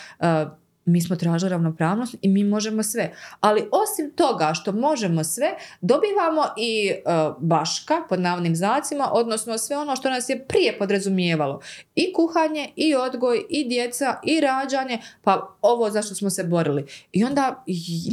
[0.86, 3.14] mi smo tražili ravnopravnost i mi možemo sve.
[3.40, 7.00] Ali osim toga što možemo sve, dobivamo i e,
[7.40, 11.62] baška, pod navodnim znacima, odnosno sve ono što nas je prije podrazumijevalo.
[11.96, 16.86] I kuhanje, i odgoj, i djeca, i rađanje, pa ovo zašto smo se borili.
[17.12, 17.64] I onda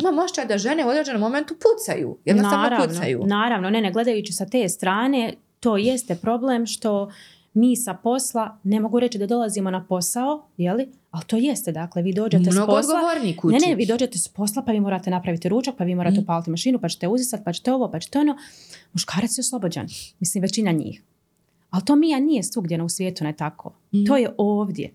[0.00, 2.18] imam osjećaj da žene u određenom momentu pucaju.
[2.24, 3.22] Jednostavno naravno, pucaju.
[3.26, 7.10] Naravno, ne, ne, gledajući sa te strane, to jeste problem što
[7.54, 10.88] mi sa posla, ne mogu reći da dolazimo na posao, jeli?
[11.10, 13.52] Ali to jeste, dakle, vi dođete s Mnogo posla, odgovorniji kući.
[13.52, 16.22] Ne, ne, vi dođete s posla pa vi morate napraviti ručak, pa vi morate Mm.
[16.22, 18.36] upaliti mašinu, pa ćete uzisat, pa ćete ovo, pa ćete ono.
[18.92, 19.86] Muškarac je oslobođen.
[20.20, 21.02] Mislim, većina njih.
[21.70, 23.72] Ali to Mija nije svugdje na u svijetu, ne tako.
[23.92, 24.04] Mm.
[24.06, 24.90] To je ovdje.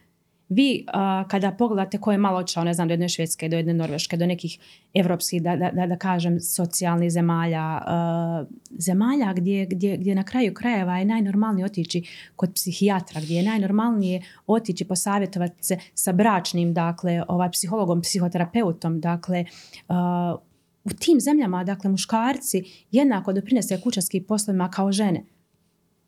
[0.49, 3.73] Vi a, kada pogledate ko je malo otišao, ne znam, do jedne Švedske, do jedne
[3.73, 4.59] Norveške, do nekih
[4.93, 8.45] evropskih, da, da, da, kažem, socijalnih zemalja, a,
[8.79, 12.03] zemalja gdje, gdje, gdje na kraju krajeva je najnormalnije otići
[12.35, 19.45] kod psihijatra, gdje je najnormalnije otići posavjetovati se sa bračnim, dakle, ovaj, psihologom, psihoterapeutom, dakle,
[19.87, 20.35] a,
[20.83, 25.23] u tim zemljama, dakle, muškarci jednako doprinese kućanskim poslovima kao žene.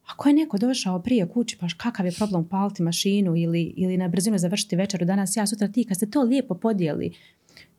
[0.08, 4.08] Ako je neko došao prije kući, pa kakav je problem paliti mašinu ili, ili na
[4.08, 7.14] brzinu završiti večeru danas, ja sutra ti, kad se to lijepo podijeli,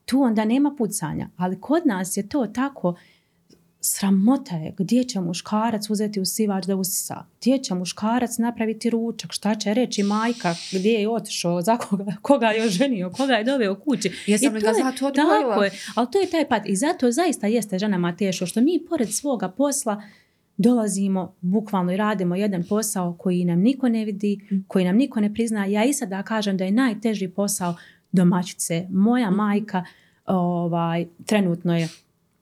[0.05, 1.29] tu onda nema pucanja.
[1.37, 2.95] Ali kod nas je to tako,
[3.81, 9.55] sramota je gdje će muškarac uzeti usivač da usisa, gdje će muškarac napraviti ručak, šta
[9.55, 14.11] će reći majka, gdje je otišao, za koga, koga je oženio, koga je doveo kući.
[14.27, 15.49] Jesam li ga je- zato odgojila?
[15.49, 16.61] Tako je, ali to je taj pad.
[16.65, 20.03] I zato zaista jeste ženama teško što mi pored svoga posla
[20.59, 24.55] dolazimo bukvalno i radimo jedan posao koji nam niko ne vidi, Mm.
[24.67, 25.65] koji nam niko ne prizna.
[25.65, 27.75] Ja i sada kažem da je najteži posao
[28.11, 28.87] domaćice.
[28.89, 29.35] Moja Mm.
[29.35, 29.83] majka
[30.25, 31.87] ovaj, trenutno je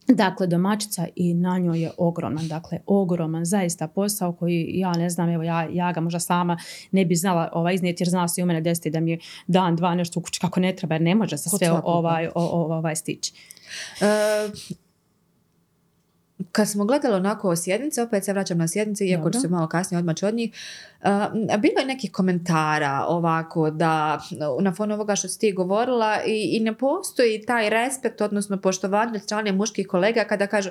[0.10, 5.30] Dakle, domaćica i na njoj je ogroman, dakle, ogroman zaista posao koji ja ne znam,
[5.30, 6.58] evo ja, ja ga možda sama
[6.92, 9.20] ne bi znala ovaj, iznijeti jer znala se i u mene desiti da mi je
[9.48, 12.32] dan, dva nešto u kući kako ne treba jer ne može se sve ovaj, o-
[12.36, 13.34] o- ovaj stići.
[14.02, 14.06] E,
[16.58, 19.34] kad smo gledali onako sjednice, opet se vraćam na sjednice, iako Dobro.
[19.34, 20.52] ću se malo kasnije odmaći od njih,
[21.02, 24.20] e, bilo je nekih komentara ovako da
[24.62, 29.12] na fonu ovoga što si ti govorila i, i ne postoji taj respekt, odnosno poštovanje
[29.16, 30.70] od strane muških kolega kada kažu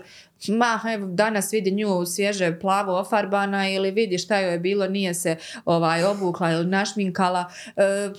[0.48, 5.14] ma evo danas vidi nju svježe plavo ofarbana ili vidi šta joj je bilo, nije
[5.14, 7.44] se ovaj, obukla ili našminkala.
[7.76, 8.10] E,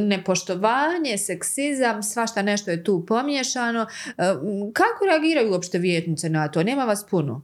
[0.00, 3.86] nepoštovanje, seksizam, svašta nešto je tu pomiješano.
[4.08, 4.12] E,
[4.72, 6.62] Kako reagiraju uopšte vijetnice na to?
[6.62, 7.42] Nema vas puno.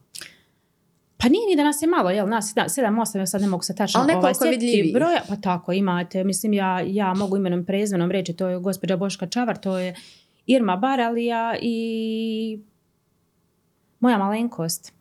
[1.17, 3.49] Pa nije ni da nas je malo, jel, nas sedam, sedam, osam, ja sad ne
[3.49, 7.61] mogu se tačno Ali ovaj, sjetiti broja, pa tako imate, mislim ja, ja mogu imenom
[7.61, 9.95] i prezmenom reći, to je gospođa Boška Čavar, to je
[10.47, 12.61] Irma Baralija i
[14.01, 14.93] moja malenkost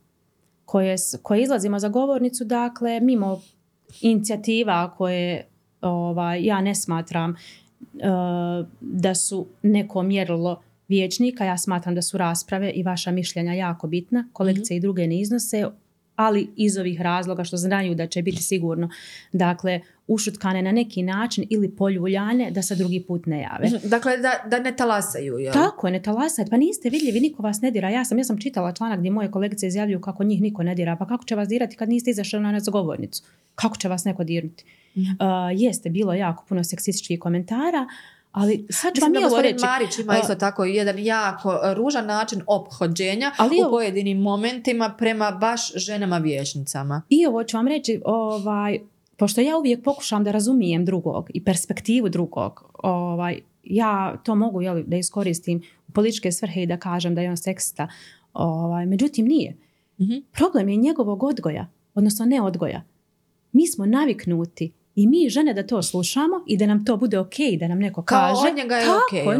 [0.66, 3.42] koje, koje izlazimo za govornicu, dakle, mimo
[4.02, 5.48] inicijativa koje
[5.82, 12.72] ovaj, ja ne smatram eh, da su neko mjerilo vijećnika, ja smatram da su rasprave
[12.72, 15.66] i vaša mišljenja jako bitna, kolegice i druge ne iznose,
[16.16, 18.90] ali iz ovih razloga što znaju da će biti sigurno.
[19.34, 23.80] Dakle ušutkane na neki način ili poljuljane da se drugi put ne jave.
[23.84, 25.38] Dakle, da, da ne talasaju.
[25.38, 25.54] Jel?
[25.54, 26.50] Tako je, ne talasajte.
[26.50, 27.90] Pa niste vidljivi, niko vas ne dira.
[27.90, 30.96] Ja sam, ja sam čitala članak gdje moje kolegice izjavljuju kako njih niko ne dira.
[30.96, 33.24] Pa kako će vas dirati kad niste izašli na razgovornicu?
[33.56, 34.64] Kako će vas neko dirnuti?
[34.98, 35.02] Mhm.
[35.02, 35.18] Uh,
[35.62, 37.88] jeste, bilo jako puno seksističkih komentara,
[38.32, 39.66] ali sad ću vam da ovo gospodin reći.
[39.66, 45.74] Marić ima isto tako jedan jako ružan način ophođenja Ali u pojedinim momentima prema baš
[45.76, 47.02] ženama vječnicama.
[47.10, 48.80] I ovo ću vam reći, ovaj,
[49.20, 54.84] pošto ja uvijek pokušam da razumijem drugog i perspektivu drugog, ovaj, ja to mogu jeli,
[54.88, 57.88] da iskoristim u političke svrhe i da kažem da je on seksista.
[58.34, 59.58] Ovaj, međutim, nije.
[60.02, 60.14] Mhm.
[60.32, 62.84] Problem je njegovog odgoja, odnosno ne odgoja.
[63.52, 67.34] Mi smo naviknuti i mi žene da to slušamo i da nam to bude ok,
[67.60, 68.48] da nam neko Kao kaže.
[68.50, 69.36] od njega je tako, okej, on,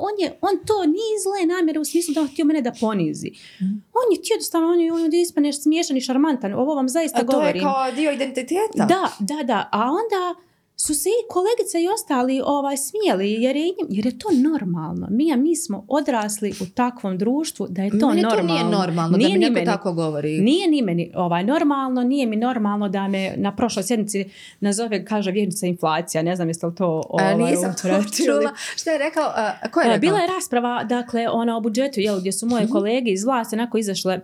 [0.00, 3.30] on, je, on to nije zle namjere u smislu da on htio mene da ponizi.
[3.56, 3.72] Mhm.
[3.92, 6.52] On je htio jednostavno, on je, on je da ispaneš smiješan i šarmantan.
[6.54, 7.56] Ovo vam zaista A to govorim.
[7.56, 8.84] je kao dio identiteta.
[8.86, 9.68] Da, da, da.
[9.72, 10.34] A onda
[10.76, 15.06] su se i kolegice i ostali ovaj, smijeli jer je, jer je to normalno.
[15.10, 18.36] Mi, a mi smo odrasli u takvom društvu da je to Meni normalno.
[18.36, 19.66] to nije normalno Nije da mi neko meni.
[19.66, 20.40] tako govori.
[20.40, 24.24] Nije ni meni ovaj, normalno, nije mi normalno da me na prošloj sjednici
[24.60, 26.22] nazove, kaže vjernica inflacija.
[26.22, 28.52] Ne znam jeste li to A, ovaj, nisam to čula.
[28.76, 29.24] Šta je rekao?
[29.26, 30.00] A, ko je E, rekao?
[30.00, 33.78] Bila je rasprava, dakle, ona o budžetu, jel, gdje su moje kolege iz vlasti onako
[33.78, 34.20] izašle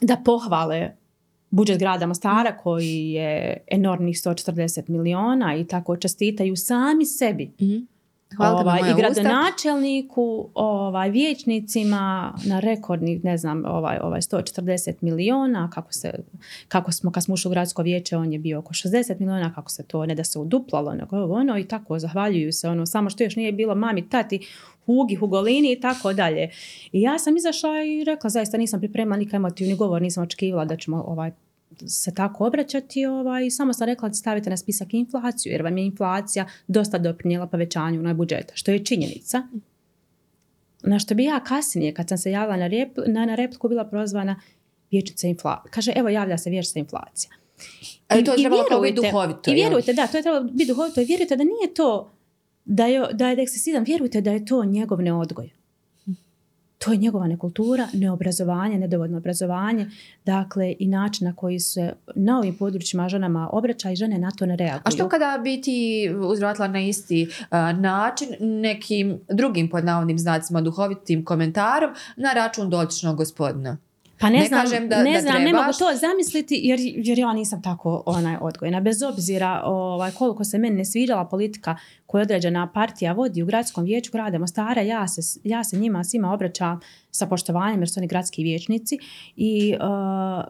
[0.00, 0.90] da pohvale
[1.50, 7.50] budžet grada Mostara koji je enormnih 140 miliona i tako čestitaju sami sebi.
[7.62, 7.76] Mhm.
[8.36, 15.92] Hvala ovaj, I gradonačelniku, ovaj, vijećnicima na rekordnih, ne znam, ovaj, ovaj 140 miliona, kako,
[15.92, 16.12] se,
[16.68, 19.70] kako smo, kad smo ušli u gradsko vijeće, on je bio oko 60 miliona, kako
[19.70, 23.24] se to ne da se uduplalo, nego ono i tako, zahvaljuju se, ono, samo što
[23.24, 24.46] još nije bilo mami, tati,
[24.90, 26.50] Hugi, Hugolini i tako dalje.
[26.92, 30.76] I ja sam izašla i rekla, zaista nisam pripremila nikakav emotivni govor, nisam očekivala da
[30.76, 31.30] ćemo ovaj,
[31.86, 35.84] se tako obraćati ovaj, samo sam rekla da stavite na spisak inflaciju, jer vam je
[35.86, 39.42] inflacija dosta doprinijela povećanju na budžeta, što je činjenica.
[40.82, 43.84] Na što bi ja kasnije, kad sam se javila na, repl- na, na repliku, bila
[43.84, 44.40] prozvana
[44.90, 45.70] vječnica inflacija.
[45.70, 47.30] Kaže, evo javlja se vječnica inflacija.
[48.20, 51.00] I to je trebalo biti vjerujte- duhovito, I vjerujte, da, to je trebalo biti duhovito.
[51.00, 52.10] I vjerujte da nije to
[52.70, 55.50] da je, da je seksizam, vjerujte da je to njegov neodgoj.
[56.78, 59.90] To je njegova nekultura, neobrazovanje, nedovoljno obrazovanje,
[60.24, 64.46] dakle i način na koji se na ovim područjima ženama obraća i žene na to
[64.46, 64.82] ne reaguju.
[64.84, 70.60] A što kada bi ti uzvratila na isti a, način nekim drugim pod navodnim znacima
[70.60, 73.76] duhovitim komentarom na račun dotičnog gospodina?
[74.20, 77.18] Pa ne, Ne znam, kažem da- ne da znam, ne mogu to zamisliti jer, jer
[77.18, 78.80] ja nisam tako onaj odgojena.
[78.80, 83.84] Bez obzira ovaj, koliko se meni ne sviđala politika koju određena partija vodi u gradskom
[83.84, 86.80] vijeću grada Mostara, ja se, ja se njima svima obraćam
[87.10, 88.98] sa poštovanjem jer su oni gradski vijećnici
[89.36, 90.44] i uh,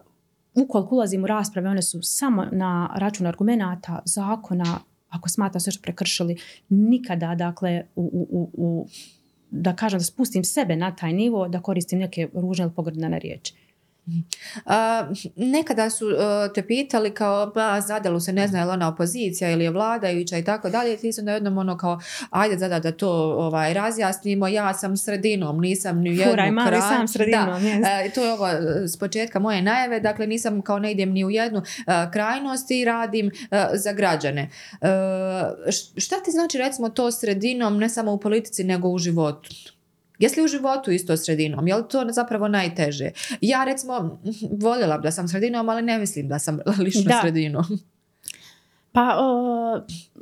[0.63, 4.79] ukoliko ulazim u rasprave, one su samo na račun argumenata, zakona,
[5.09, 6.37] ako smatra se što prekršili,
[6.69, 8.87] nikada, dakle, u, u, u, u
[9.51, 13.55] da kažem da spustim sebe na taj nivo, da koristim neke ružne ili pogrdne riječi.
[14.65, 16.15] A, nekada su e,
[16.55, 20.39] te pitali kao, ba, zadelu se ne zna je li ona opozicija ili je vladajuća
[20.39, 20.97] i tako dalje.
[20.97, 25.61] Ti su na jednom ono kao, ajde zada da to ovaj, razjasnimo, ja sam sredinom,
[25.61, 27.87] nisam ni jednu Furaj, mali kraj- sam sredinom, Da, jest.
[27.87, 31.25] e, to je ovo e, s početka moje najave, dakle nisam kao ne idem ni
[31.25, 31.63] u jednu
[32.13, 33.31] krajnost i radim
[33.73, 34.51] za građane.
[35.97, 39.51] Šta ti znači recimo to sredinom ne samo u politici nego u životu?
[40.21, 41.69] Jesi li u životu isto sredinom?
[41.69, 43.11] Je li to zapravo najteže?
[43.41, 44.21] Ja recimo
[44.65, 47.19] voljela bi da sam sredinom, ali ne mislim da sam lično Da.
[47.23, 47.65] sredinom.
[48.93, 49.81] Pa o,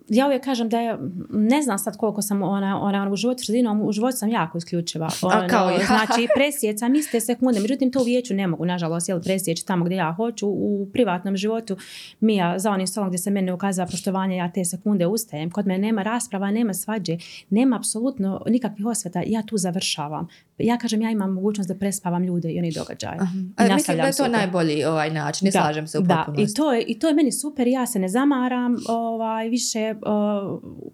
[0.08, 0.98] ja uvijek kažem da je,
[1.30, 5.08] ne znam sad koliko sam ona, ona u životu sredinom, u životu sam jako isključiva.
[5.22, 5.78] Ono, kao ja.
[5.86, 9.96] Znači presjecam iste sekunde, međutim to u vijeću ne mogu, nažalost, jel presjeći tamo gdje
[9.96, 10.48] ja hoću.
[10.48, 11.76] U privatnom životu
[12.20, 15.50] mi ja za onim stolom gdje se mene ukazava poštovanje, ja te sekunde ustajem.
[15.50, 17.16] Kod mene nema rasprava, nema svađe,
[17.50, 20.28] nema apsolutno nikakvih osveta, ja tu završavam.
[20.58, 23.18] Ja kažem, ja imam mogućnost da prespavam ljude i oni događaje.
[23.56, 24.32] A, I mislim da je to sutra.
[24.32, 27.32] najbolji ovaj način, ne slažem se u da, i to, je, i to je meni
[27.32, 29.94] super, ja se ne zamaram ovaj, više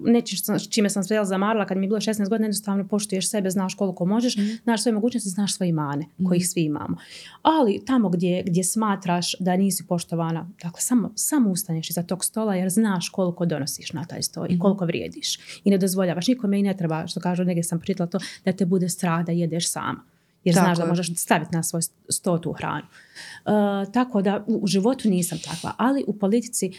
[0.01, 3.31] nečim što- s čime sam sve zamarala kad mi je bilo 16 godina, jednostavno poštuješ
[3.31, 4.47] sebe, znaš koliko možeš, Mhm.
[4.65, 6.97] znaš svoje mogućnosti, znaš svoje mane, kojih svi imamo.
[7.43, 12.55] Ali tamo gdje, gdje smatraš da nisi poštovana, dakle samo, samo ustaneš iza tog stola
[12.55, 14.55] jer znaš koliko donosiš na taj stol Mhm.
[14.55, 15.39] i koliko vrijediš.
[15.65, 18.67] I ne dozvoljavaš nikome i ne treba, što kažu, negdje sam pričala to, da te
[18.67, 20.01] bude strah da jedeš sama.
[20.45, 22.87] Jer Tako znaš da možeš staviti na svoj sto tu hranu.
[22.87, 23.51] E,
[23.93, 26.73] tako da u, u životu nisam takva, ali u politici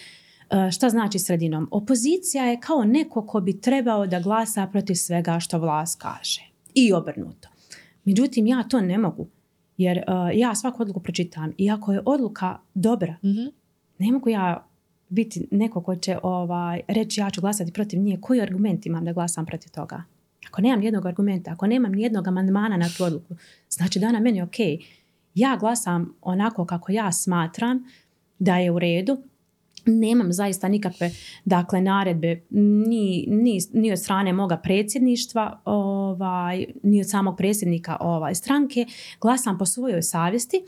[0.72, 1.68] šta znači sredinom?
[1.72, 6.42] Opozicija je kao neko ko bi trebao da glasa protiv svega što vlast kaže.
[6.74, 7.50] I obrnuto.
[8.06, 9.28] Međutim, ja to ne mogu.
[9.78, 10.04] Jer e,
[10.34, 11.52] ja svaku odluku pročitam.
[11.58, 13.46] I ako je odluka dobra, Mhm.
[14.00, 14.68] ne mogu ja
[15.10, 18.18] biti neko ko će ovaj, reći ja ću glasati protiv nje.
[18.22, 20.04] Koji argument imam da glasam protiv toga?
[20.48, 23.36] Ako nemam nijednog argumenta, ako nemam nijednog amandmana na tu odluku,
[23.70, 24.56] znači da je ona meni ok.
[25.36, 27.84] Ja glasam onako kako ja smatram
[28.40, 29.18] da je u redu,
[29.86, 31.12] nemam zaista nikakve
[31.46, 38.36] dakle naredbe ni, ni, ni od strane moga predsjedništva ovaj, ni od samog predsjednika ovaj,
[38.36, 38.86] stranke
[39.22, 40.64] glasam po svojoj savjesti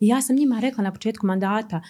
[0.00, 1.80] i ja sam njima rekla na početku mandata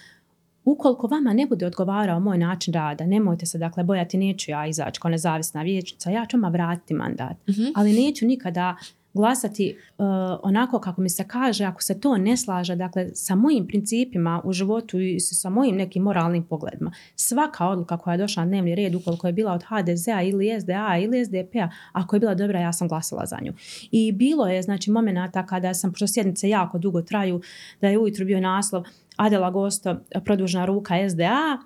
[0.64, 5.00] ukoliko vama ne bude odgovarao moj način rada, nemojte se dakle bojati, neću ja izaći
[5.00, 7.48] kao nezavisna vijećnica, ja ću vama vratiti mandat.
[7.48, 7.62] Mhm.
[7.74, 8.76] Ali neću nikada
[9.14, 10.06] glasati uh,
[10.42, 14.52] onako kako mi se kaže, ako se to ne slaže, dakle, sa mojim principima u
[14.52, 16.92] životu i sa mojim nekim moralnim pogledima.
[17.16, 20.98] Svaka odluka koja je došla na dnevni red, ukoliko je bila od HDZ-a ili SDA
[21.00, 23.52] ili SDP-a, ako je bila dobra, ja sam glasala za nju.
[23.90, 27.40] I bilo je, znači, momenata kada sam, pošto sjednice jako dugo traju,
[27.80, 28.84] da je ujutro bio naslov
[29.16, 31.58] Adela Gosto, produžna ruka SDA,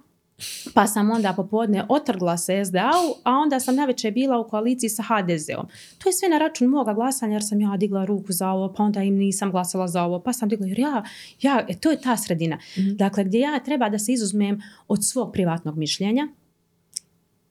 [0.75, 5.03] pa sam onda popodne otrgla se SDA-u, a onda sam navečer bila u koaliciji sa
[5.03, 5.67] HDZ-om.
[5.99, 8.83] To je sve na račun moga glasanja jer sam ja digla ruku za ovo, pa
[8.83, 11.05] onda im nisam glasala za ovo, pa sam digla jer ja,
[11.41, 12.59] ja e, to je ta sredina.
[12.79, 12.97] Mhm.
[12.97, 16.29] Dakle, gdje ja treba da se izuzmem od svog privatnog mišljenja,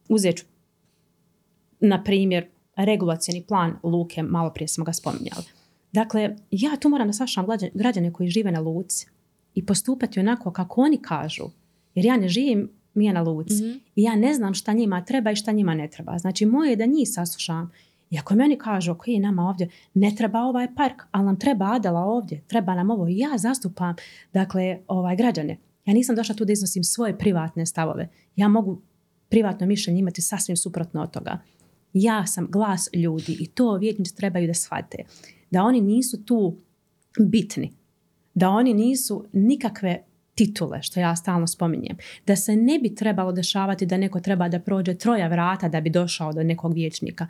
[0.10, 0.46] uzet ću,
[1.80, 5.44] na primjer, regulacijani plan Luke, malo prije smo ga spominjali.
[5.92, 9.08] Dakle, ja tu moram da sašam građane koji žive na Luci
[9.56, 11.44] i postupati onako kako oni kažu,
[11.96, 13.64] jer ja ne živim mi na Luci.
[13.64, 13.78] Mhm.
[13.96, 16.18] I ja ne znam šta njima treba i šta njima ne treba.
[16.18, 17.72] Znači, moje je da njih saslušam.
[18.10, 22.00] I ako meni kažu, ok, nama ovdje ne treba ovaj park, ali nam treba Adela
[22.00, 23.08] ovdje, treba nam ovo.
[23.08, 23.96] I ja zastupam,
[24.34, 25.58] dakle, ovaj, građane.
[25.86, 28.10] Ja nisam došla tu da iznosim svoje privatne stavove.
[28.36, 28.82] Ja mogu
[29.30, 31.40] privatno mišljenje imati sasvim suprotno od toga.
[31.94, 34.98] Ja sam glas ljudi i to vijećnici trebaju da shvate.
[35.52, 36.58] Da oni nisu tu
[37.20, 37.72] bitni.
[38.34, 40.04] Da oni nisu nikakve
[40.46, 41.98] titule, što ja stalno spominjem.
[42.28, 45.90] Da se ne bi trebalo dešavati da neko treba da prođe troja vrata da bi
[45.90, 47.28] došao do nekog vijećnika.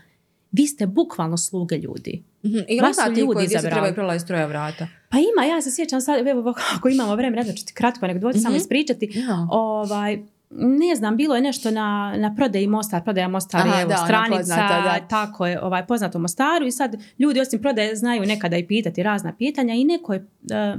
[0.52, 2.24] Vi ste bukvalno sluge ljudi.
[2.45, 2.58] Mhm.
[2.67, 4.88] I Vas su ljudi koji se trebaju prolaziti troja vrata.
[5.10, 8.39] Pa ima, ja se sjećam sad, evo ako imamo vremena, ja ću ti kratko anegdotu
[8.39, 8.58] samo Mhm.
[8.58, 9.24] ispričati.
[9.50, 10.19] Ovaj,
[10.52, 13.95] ne znam, bilo je nešto na, na prodaji Mostar, prodaja Mostar Aha, je evo, da,
[13.95, 15.08] ona stranica, poznata, da.
[15.08, 19.34] tako je, ovaj, poznato Mostaru i sad ljudi osim prodaje znaju nekada i pitati razna
[19.38, 20.76] pitanja i neko je, e,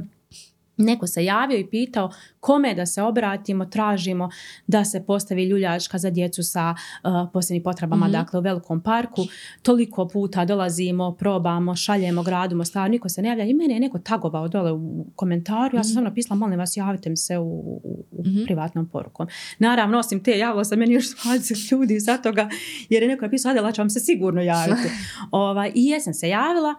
[0.78, 4.30] neko se javio i pitao kome da se obratimo, tražimo
[4.66, 6.70] da se postavi ljuljačka za djecu sa
[7.04, 8.12] uh, posebnim potrebama, Mhm.
[8.12, 9.22] dakle u velikom parku.
[9.62, 13.98] Toliko puta dolazimo, probamo, šaljemo gradu Mostaru, niko se ne javlja i mene je neko
[13.98, 14.82] tagovao dole u
[15.16, 15.94] komentaru, ja sam Mhm.
[15.94, 18.44] samo napisala, molim vas, javite mi se u, u, u Mhm.
[18.44, 19.26] privatnom porukom.
[19.58, 22.48] Naravno, osim te, javilo se meni još 20 ljudi sa toga,
[22.88, 24.88] jer je neko napisao, Adela će vam se sigurno javiti.
[25.32, 26.74] ovaj, I jesam se javila,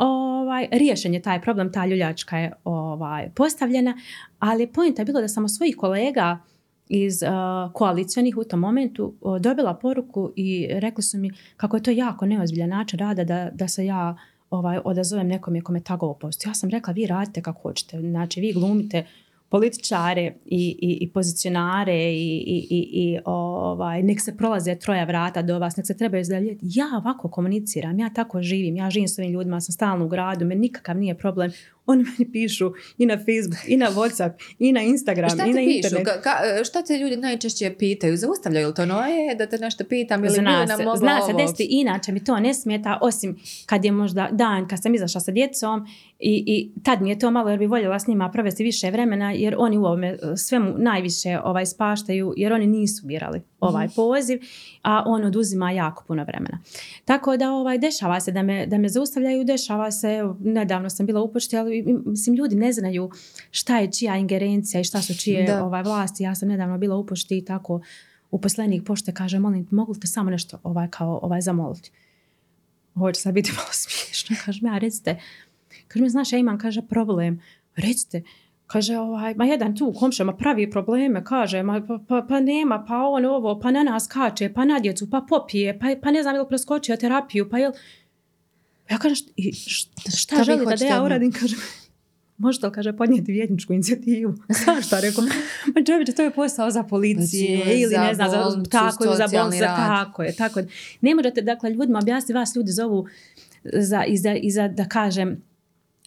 [0.00, 3.94] ovaj, riješen je taj problem, ta ljuljačka je ovaj, postavljena,
[4.38, 6.38] ali pojenta je bilo da sam od svojih kolega
[6.88, 11.82] iz uh, koalicijonih u tom momentu uh, dobila poruku i rekli su mi kako je
[11.82, 14.16] to jako neozbiljan način rada da, da se ja
[14.50, 16.46] ovaj, odazovem nekome kome tagovo post.
[16.46, 19.06] Ja sam rekla vi radite kako hoćete, znači vi glumite
[19.50, 25.58] političare i, i, i pozicionare i, i, i, ovaj, nek se prolaze troja vrata do
[25.58, 26.58] vas, nek se trebaju izdavljati.
[26.62, 30.44] Ja ovako komuniciram, ja tako živim, ja živim s ovim ljudima, sam stalno u gradu,
[30.44, 31.50] meni nikakav nije problem.
[31.90, 35.60] Oni meni pišu i na Facebook, i na Whatsapp, i na Instagram, Šta i na
[35.60, 35.76] pišu?
[35.76, 36.22] internet.
[36.22, 36.30] Ka,
[36.64, 38.16] šta te ljudi najčešće pitaju?
[38.16, 41.66] Zaustavljaju li to noje da te nešto pitam ili Zna nam se, zna se desiti,
[41.70, 45.86] inače mi to ne smeta, osim kad je možda dan kad sam izašla sa djecom
[46.18, 49.32] i, i tad mi je to malo jer bi voljela s njima provesti više vremena
[49.32, 54.40] jer oni u ovome e, svemu najviše ovaj, spaštaju jer oni nisu birali ovaj poziv,
[54.82, 56.58] a on oduzima jako puno vremena.
[57.04, 61.22] Tako da ovaj, dešava se da me, da me zaustavljaju, dešava se, nedavno sam bila
[61.22, 63.10] u pošti, ali mislim ljudi ne znaju
[63.50, 65.64] šta je čija ingerencija i šta su čije Da.
[65.64, 66.22] ovaj, vlasti.
[66.22, 67.80] Ja sam nedavno bila u pošti i tako
[68.30, 71.90] uposlenik pošte kaže, molim, mogu te samo nešto ovaj, kao ovaj, zamoliti?
[72.94, 74.36] Ovo će sad biti malo smiješno.
[74.44, 75.20] Kaže, ja recite.
[75.88, 77.40] Kaže, mi, znaš, ja imam, kaže, problem.
[77.76, 78.22] Recite.
[78.66, 82.96] Kaže, ovaj, ma jedan tu komšama pravi probleme, kaže, ma, pa, pa, pa nema, pa
[82.96, 86.34] on ovo, pa na nas kače, pa na djecu, pa popije, pa, pa ne znam
[86.34, 87.72] je li preskočio terapiju, pa jel...
[88.90, 89.16] Ja kažem,
[89.66, 91.32] šta, šta, želite da ja uradim?
[91.32, 91.56] Kaže,
[92.38, 94.34] možete li, kaže, podnijeti vjedničku inicijativu?
[94.64, 95.24] Znaš šta rekao?
[95.74, 99.16] Ma čovječe, to je posao za policije Policije, ili za ne znam, za, tako je,
[99.16, 100.66] za bolnicu, tako je, tako je.
[101.00, 103.06] Ne možete, dakle, ljudima objasniti, vas ljudi zovu
[103.64, 105.42] za, i, za, i za, da kažem,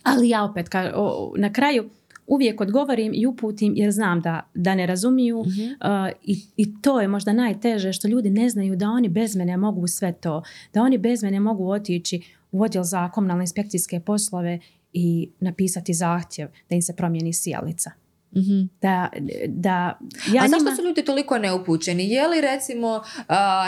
[0.04, 1.90] ali ja opet, ka, o, na kraju,
[2.28, 5.64] uvijek odgovorim i uputim jer znam da, da ne razumiju Mhm.
[5.64, 9.58] uh, i, i to je možda najteže što ljudi ne znaju da oni bez mene
[9.58, 12.22] mogu sve to, da oni bez mene mogu otići
[12.62, 14.60] odjel za komunalne inspekcijske poslove
[14.94, 17.92] i napisati zahtjev da im se promijeni sijalica.
[18.36, 18.62] Mhm.
[18.82, 19.10] Da,
[19.48, 20.00] da
[20.34, 22.10] ja A zašto njima- su ljudi toliko neupućeni?
[22.10, 23.02] Je li recimo,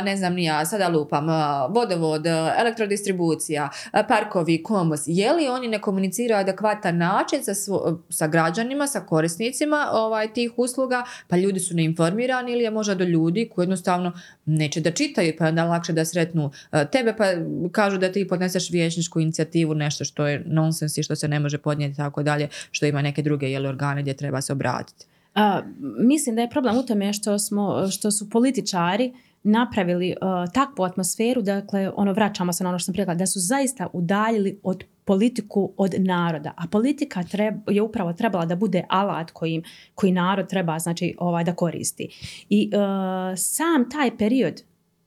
[0.03, 1.25] ne znam ni ja, sada lupam,
[1.69, 2.25] vodovod,
[2.85, 3.69] elektrodistribucija,
[4.07, 9.87] parkovi, komos, je li oni ne komuniciraju adekvatan način sa, svo- sa građanima, sa korisnicima
[9.91, 14.11] ovaj, tih usluga, pa ljudi su neinformirani ili je možda do ljudi koji jednostavno
[14.45, 16.51] neće da čitaju, pa je onda lakše da sretnu
[16.91, 17.25] tebe, pa
[17.71, 21.57] kažu da ti podneseš vijećničku inicijativu, nešto što je nonsens i što se ne može
[21.57, 25.05] podnijeti tako dalje, što ima neke druge jeli, organe gdje treba se obratiti.
[25.35, 25.61] A,
[25.99, 31.41] mislim da je problem u tome što, smo, što su političari napravili uh, takvu atmosferu,
[31.41, 35.73] dakle, ono, vraćamo se na ono što sam rekla, da su zaista udaljili od politiku
[35.77, 36.53] od naroda.
[36.57, 39.63] A politika treb, je upravo trebala da bude alat kojim,
[39.95, 42.09] koji narod treba znači, ovaj, da koristi.
[42.49, 42.79] I uh,
[43.37, 44.63] sam taj period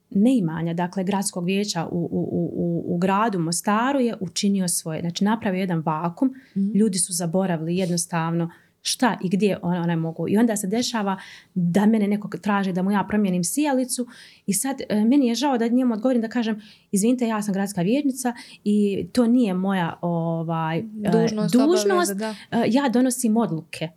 [0.09, 5.01] neimanja, dakle, gradskog vijeća u, u, u, u- gradu Mostaru je učinio svoje.
[5.01, 6.33] Znači, napravio jedan vakum,
[6.75, 8.49] ljudi su zaboravili jednostavno
[8.81, 10.29] šta i gdje one, one mogu.
[10.29, 11.17] I onda se dešava
[11.53, 14.07] da mene neko traži da mu ja promijenim sijalicu
[14.45, 16.61] i sad e, meni je žao da njemu odgovorim da kažem
[16.91, 21.85] izvinite ja sam gradska vijećnica i to nije moja ovaj, e, Dužnost, dužnost.
[21.85, 22.35] obaveza, da.
[22.51, 23.89] E, ja donosim odluke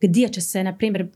[0.00, 1.08] gdje će se na primjer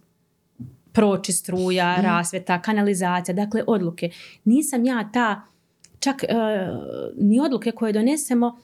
[0.93, 2.03] proći struja, Mhm.
[2.07, 4.11] rasvjeta, kanalizacija, dakle odluke.
[4.45, 5.43] Nisam ja ta,
[5.99, 6.27] čak e,
[7.19, 8.59] ni odluke koje donesemo,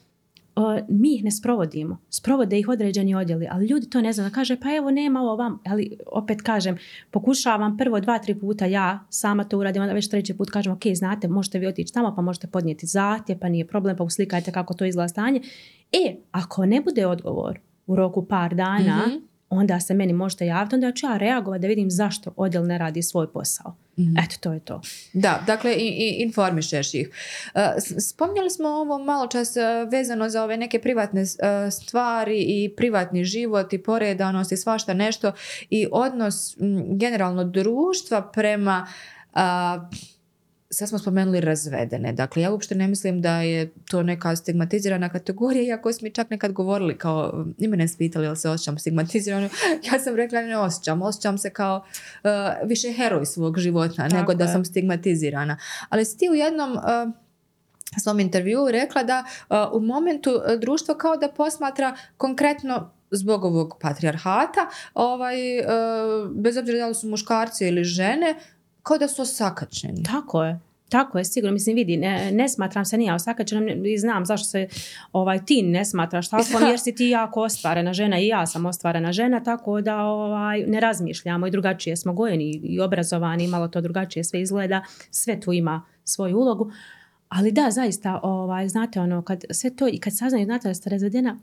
[0.89, 1.99] mi ih ne sprovodimo.
[2.11, 4.31] Sprovode ih određeni odjeli, ali ljudi to ne znaju.
[4.35, 6.79] Kaže, pa evo nema ovo vam, ali opet kažem,
[7.11, 10.83] pokušavam prvo dva, tri puta ja sama to uradim, onda već treći put kažem, ok,
[10.95, 14.75] znate, možete vi otići tamo, pa možete podnijeti zahtjev, pa nije problem, pa uslikajte kako
[14.75, 15.41] to izgleda stanje.
[15.93, 19.17] E, ako ne bude odgovor u roku par dana, Mhm.
[19.53, 23.03] Onda se meni možete javiti, onda ću ja reagovati da vidim zašto odjel ne radi
[23.03, 23.77] svoj posao.
[23.99, 24.17] Mhm.
[24.19, 24.81] Eto, to je to.
[25.13, 27.11] Da, dakle i, i informišeš ih.
[27.55, 31.27] E, Spominjali smo ovo malo čas e, vezano za ove neke privatne e,
[31.71, 35.33] stvari i privatni život i poredanost i svašta nešto
[35.71, 38.87] i odnos m, generalno društva prema
[39.33, 39.89] a,
[40.73, 42.13] sad smo spomenuli razvedene.
[42.13, 46.31] Dakle, ja uopšte ne mislim da je to neka stigmatizirana kategorija, iako smo mi čak
[46.31, 49.49] nekad govorili kao, i mene spitali jel se osjećam stigmatizirano,
[49.93, 51.77] ja sam rekla ne osjećam, osjećam se kao
[52.25, 52.31] uh,
[52.69, 54.53] više heroj svog života Tako nego da je.
[54.53, 55.57] sam stigmatizirana.
[55.89, 56.79] Ali si ti u jednom uh,
[58.03, 63.79] svom intervjuu rekla da uh, u momentu uh, društvo kao da posmatra konkretno zbog ovog
[63.81, 65.67] patrijarhata, ovaj, uh,
[66.31, 68.35] bez obzira da li su muškarci ili žene,
[68.83, 70.03] kao da su osakačeni.
[70.03, 70.61] Tako je.
[70.93, 71.53] Tako je, sigurno.
[71.53, 74.69] Mislim, vidi, ne, ne smatram se ni ja osakačenom i znam zašto se
[75.13, 79.13] ovaj, ti ne smatraš tako, jer si ti jako ostvarena žena i ja sam ostvarena
[79.13, 84.25] žena, tako da ovaj, ne razmišljamo i drugačije smo gojeni i obrazovani, malo to drugačije
[84.25, 86.73] sve izgleda, sve tu ima svoju ulogu.
[87.29, 90.91] Ali da, zaista, ovaj, znate ono, kad sve to i kad saznaju, znate da ste
[90.91, 91.39] razvedena,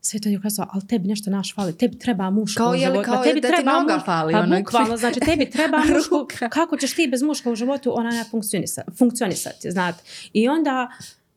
[0.00, 3.02] sve to je ukazao, ali tebi nešto naš fali, tebi treba muško Kao u životu.
[3.02, 4.58] kao Ma tebi da ti treba noga muš- fali, Pa ono.
[4.58, 8.82] bukvalno, znači tebi treba muško, kako ćeš ti bez muška u životu ona ne funkcionisa,
[8.98, 10.02] funkcionisati, znate.
[10.32, 10.88] I onda,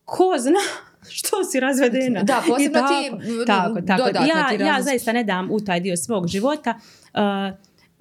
[0.05, 0.59] ko zna
[1.18, 2.24] što si razvedena.
[2.24, 4.09] Da, posebno tako, ti, Tako, tako.
[4.20, 6.80] Ja, ti ja zaista ne dam u taj dio svog života.
[7.14, 7.20] Uh,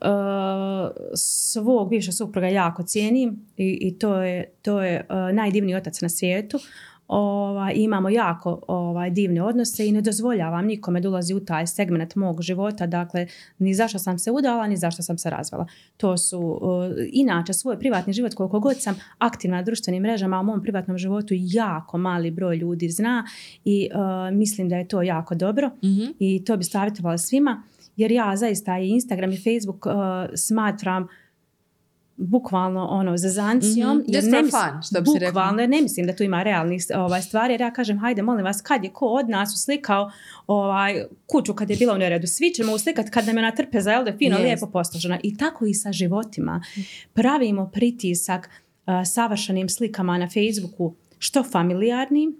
[0.00, 6.00] uh, svog bivšeg supruga jako cijenim i, i to je, to je uh, najdivniji otac
[6.00, 6.58] na svijetu.
[7.12, 12.14] Ovaj, imamo jako ovaj, divne odnose i ne dozvoljavam nikome da ulazi u taj segment
[12.16, 13.26] mog života, dakle
[13.58, 15.66] ni zašto sam se udala, ni zašto sam se razvela.
[15.96, 16.58] To su, uh,
[17.12, 21.34] inače, svoj privatni život, koliko god sam aktivna na društvenim mrežama, u mom privatnom životu
[21.36, 23.24] jako mali broj ljudi zna
[23.64, 26.04] i uh, mislim da je to jako dobro Mhm.
[26.18, 27.62] i to bi savjetovala svima,
[27.96, 29.92] jer ja zaista i Instagram i Facebook uh,
[30.36, 31.08] smatram
[32.16, 33.96] bukvalno ono zazancijom.
[33.96, 34.04] Mhm.
[34.08, 35.26] jer ne for mis- fun, što bi.
[35.26, 38.44] Bukvalno, jer ne mislim da tu ima realnih ovaj, stvari, jer ja kažem, hajde, molim
[38.44, 40.10] vas, kad je ko od nas uslikao
[40.46, 43.90] ovaj, kuću kad je bila u neredu, svi ćemo uslikati kad nam je ona trpeza,
[43.90, 44.44] jel fino, Jest.
[44.44, 45.18] lijepo poslužena.
[45.22, 46.62] I tako i sa životima.
[47.12, 48.48] Pravimo pritisak
[48.86, 52.36] uh, savršenim slikama na Facebooku, što familijarnim,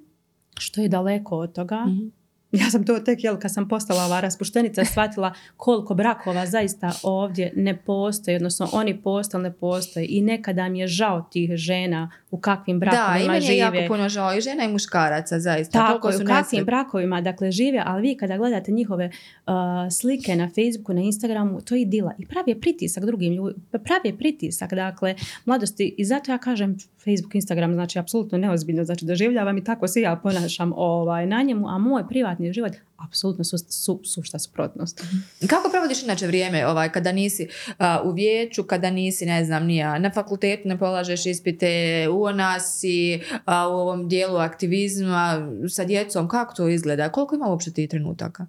[0.58, 1.84] što je daleko od toga.
[1.86, 2.21] Mhm.
[2.52, 7.52] Ja sam to tek, jel, kad sam postala ova raspuštenica, shvatila koliko brakova zaista ovdje
[7.56, 10.06] ne postoji, odnosno oni postoje, ne postoje.
[10.08, 13.78] I nekada mi je žao tih žena u kakvim Da, brakovima i meni je žive.
[13.78, 15.86] jako puno žao i žena i muškaraca, zaista.
[15.86, 19.10] Tako je, u kakvim brakovima dakle žive, ali vi kada gledate njihove
[19.46, 19.52] uh,
[19.90, 24.08] slike na Facebooku, na Instagramu, to je idila i pravi je pritisak drugim ljudima, pravi
[24.08, 25.14] je pritisak, dakle,
[25.44, 30.00] mladosti i zato ja kažem Facebook, Instagram, znači apsolutno neozbiljno, znači doživljavam i tako se
[30.00, 32.72] ja ponašam ovaj, na njemu, a moj privatni život
[33.04, 35.04] apsolutno su, su, sušta suprotnost.
[35.46, 39.98] Kako provodiš inače vrijeme ovaj, kada nisi a, u vijeću, kada nisi, ne znam, nija,
[39.98, 46.28] na fakultetu ne polažeš ispite, u nas si a, u ovom dijelu aktivizma sa djecom,
[46.28, 47.12] kako to izgleda?
[47.12, 48.46] Koliko ima uopće tih trenutaka?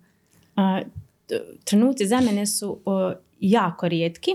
[0.56, 0.82] A,
[1.28, 4.32] t- trenuci za mene su o, jako rijetki.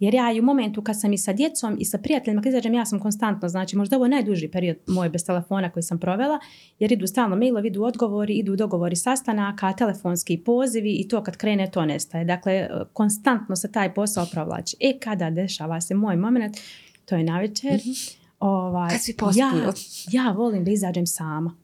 [0.00, 2.74] Jer ja i u momentu kad sam i sa djecom i sa prijateljima, kad izađem,
[2.74, 6.38] ja sam konstantno, znači možda ovo je najduži period moj bez telefona koji sam provela,
[6.78, 11.70] jer idu stalno mailovi, idu odgovori, idu dogovori sastanaka, telefonski pozivi i to kad krene
[11.70, 12.24] to nestaje.
[12.24, 14.76] Dakle, konstantno se taj posao provlači.
[14.80, 16.56] E, kada dešava se moj moment,
[17.04, 17.80] to je navečer,
[18.40, 19.40] ovaj, Kad pospuju.
[19.40, 19.72] ja,
[20.10, 21.56] ja volim da izađem sama.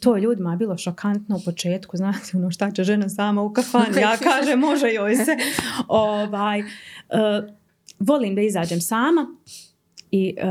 [0.00, 4.00] To je ljudima bilo šokantno u početku, znate, ono šta će žena sama u kafani,
[4.00, 5.36] ja kažem može joj se.
[5.88, 6.66] Ovaj, uh,
[7.98, 9.26] volim da izađem sama
[10.10, 10.46] i uh,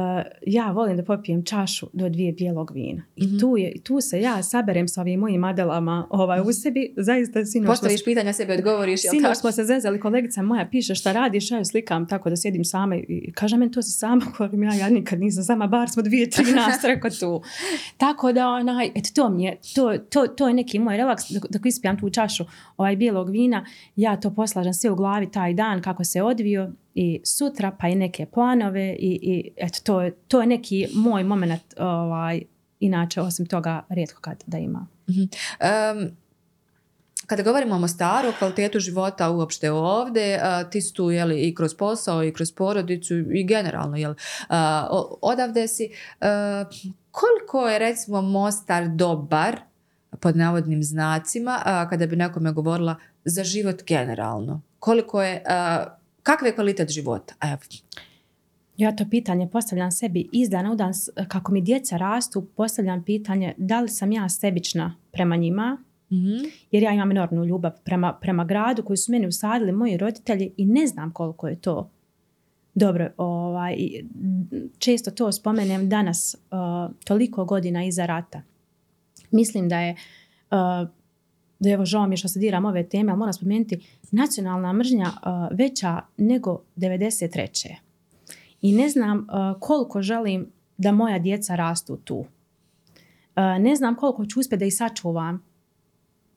[0.45, 3.03] ja volim da popijem čašu do dvije bijelog vina.
[3.15, 3.37] I Mhm.
[3.39, 6.93] tu, je, tu se ja saberem sa ovim mojim adelama ovaj, u sebi.
[6.97, 10.95] Zaista sinoć smo Postaviš pitanja sebi, odgovoriš, jel Sinoć smo se zezali, kolegica moja piše
[10.95, 14.25] šta radiš, ja joj slikam tako da sjedim sama i kaže meni to si sama,
[14.37, 17.41] govorim ja, ja nikad nisam sama, bar smo dvije, tri nas tu.
[17.97, 21.45] Tako da onaj, eto to mi je, to, to, to je neki moj relaks, dok,
[21.49, 22.45] dok ispijam tu čašu
[22.77, 27.21] ovaj bijelog vina, ja to poslažem sve u glavi taj dan kako se odvio i
[27.25, 31.61] sutra pa i neke planove i, i eto to, je- to je neki moj moment
[31.77, 32.41] ovaj,
[32.79, 34.87] inače osim toga rijetko kad da ima.
[35.59, 36.17] Em,
[37.27, 40.39] kada govorimo o Mostaru, o kvalitetu života uopšte ovdje,
[40.71, 44.13] ti si tu jeli, i kroz posao i kroz porodicu i generalno jel,
[44.49, 45.89] a, o- odavde si.
[46.21, 46.65] A,
[47.11, 49.59] koliko je recimo Mostar dobar,
[50.19, 54.61] pod navodnim znacima, kada bi nekome govorila za život generalno?
[54.79, 55.43] Koliko je,
[56.25, 57.33] kakav je kvalitet života?
[57.41, 57.61] Evo.
[58.77, 60.91] Ja to pitanje postavljam sebi iz dana u dan,
[61.27, 65.77] kako mi djeca rastu, postavljam pitanje da li sam ja sebična prema njima,
[66.11, 66.37] Mhm.
[66.71, 70.65] jer ja imam enormnu ljubav prema, prema gradu koji su meni usadili moji roditelji i
[70.65, 71.89] ne znam koliko je to
[72.73, 73.09] dobro.
[73.17, 73.75] Ovaj,
[74.77, 78.41] često to spomenem danas, uh, toliko godina iza rata.
[79.31, 79.95] Mislim da je
[80.51, 80.89] uh,
[81.59, 83.79] da evo žao mi je što se diram ove teme, ali moram spomenuti
[84.11, 87.75] nacionalna mržnja uh, veća nego 93.
[88.61, 92.15] I ne znam uh, koliko želim da moja djeca rastu tu.
[92.15, 92.25] Uh,
[93.59, 95.43] ne znam koliko ću uspjeti da ih sačuvam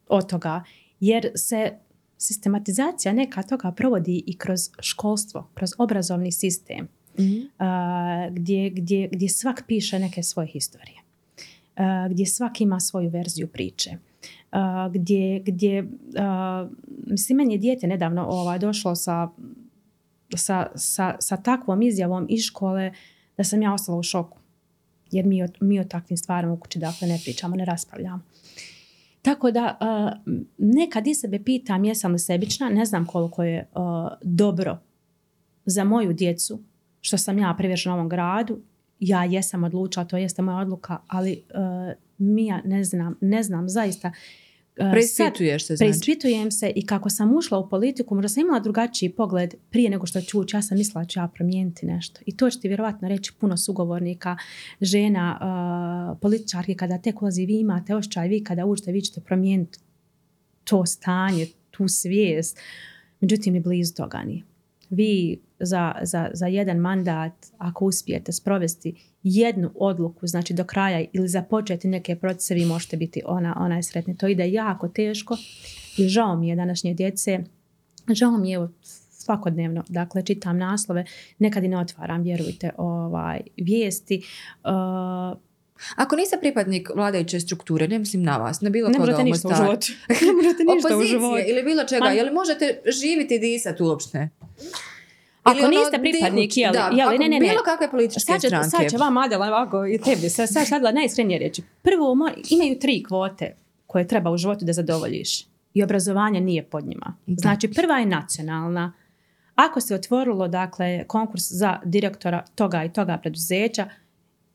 [0.08, 0.64] od toga,
[1.00, 1.72] jer se
[2.18, 6.88] sistematizacija neka toga provodi i kroz školstvo, kroz obrazovni sistem,
[7.18, 7.38] Mhm.
[7.38, 10.98] uh, gdje, gdje, gdje svak piše neke svoje historije,
[11.76, 13.90] uh, gdje svak ima svoju verziju priče,
[14.92, 15.88] gdje, gdje
[17.06, 19.28] mislim, meni je dijete nedavno ovaj, došlo sa,
[20.36, 22.92] sa, sa, sa takvom izjavom iz škole
[23.36, 24.38] da sam ja ostala u šoku.
[25.10, 28.22] Jer mi o, mi o takvim stvarima u kući dakle ne pričamo, ne raspravljamo.
[29.22, 33.82] Tako da uh, nekad i sebe pitam jesam li sebična, ne znam koliko je uh,
[34.22, 34.78] dobro
[35.64, 36.60] za moju djecu
[37.00, 38.60] što sam ja privržena ovom gradu.
[39.00, 44.08] Ja jesam odlučila, to jeste moja odluka, ali uh, Mija ne znam, ne znam zaista.
[44.08, 45.88] Uh, Preispituješ se, znači.
[45.88, 50.06] Preispitujem se i kako sam ušla u politiku, možda sam imala drugačiji pogled prije nego
[50.06, 50.56] što ću ući.
[50.56, 52.20] Ja sam mislila da ću ja promijeniti nešto.
[52.26, 54.36] I to će ti vjerovatno reći puno sugovornika,
[54.80, 55.38] žena,
[56.12, 59.78] uh, političarki, kada tek ulazi, vi imate ošćaj, vi kada uđete, vi ćete promijeniti
[60.64, 62.58] to stanje, tu svijest.
[63.20, 64.42] Međutim, ni blizu toga nije.
[64.90, 71.28] vi za, za, za jedan mandat, ako uspijete sprovesti jednu odluku, znači do kraja ili
[71.28, 74.16] započeti neke procese, vi možete biti ona, ona je sretni.
[74.16, 75.36] To ide jako teško
[75.98, 77.38] i žao mi je današnje djece,
[78.12, 78.68] žao mi je
[79.10, 81.04] svakodnevno, dakle čitam naslove,
[81.38, 84.22] nekad i ne otvaram, vjerujte, ovaj, vijesti.
[84.64, 85.38] Uh,
[85.96, 89.48] Ako niste pripadnik vladajuće strukture, ne mislim na vas, na bilo ne koga u ništa
[89.48, 89.86] u životu.
[90.26, 91.44] ne možete ništa u Opozicije životu.
[91.46, 94.28] ili bilo čega, Ma- je li možete živjeti i disati uopšte?
[95.50, 97.40] Ako ono niste pripadnik, jeli, da, ako ne, ne, ne.
[97.40, 98.68] bilo kakve političke Sad će, stranke.
[98.70, 101.62] sad će vam Adela ovako i tebi, sad, sad sadila najiskrenije reći.
[101.82, 102.16] Prvo,
[102.50, 105.46] imaju tri kvote koje treba u životu da zadovoljiš.
[105.74, 107.16] I obrazovanje nije pod njima.
[107.26, 108.92] Znači, prva je nacionalna.
[109.54, 113.88] Ako se otvorilo, dakle, konkurs za direktora toga i toga preduzeća,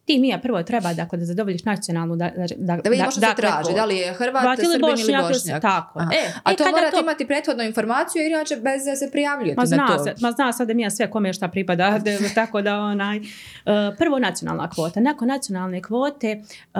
[0.06, 3.42] ti Mija prvo treba dakle, da zadovoljiš nacionalnu da, da, da, Da što se dakle,
[3.42, 6.00] traži, da li je Hrvat, Srbin ili Bošnjak, tako.
[6.00, 6.12] Aha.
[6.14, 9.56] E, A e, to morate to- imati prethodnu informaciju jer inače bez da se prijavljujete
[9.56, 10.04] Ma na zna, to.
[10.04, 13.18] se, ma zna sad da mi ja sve kome šta pripada, da- tako da onaj,
[13.18, 13.24] uh,
[13.98, 15.00] prvo nacionalna kvota.
[15.00, 16.42] Nakon nacionalne kvote
[16.74, 16.80] uh,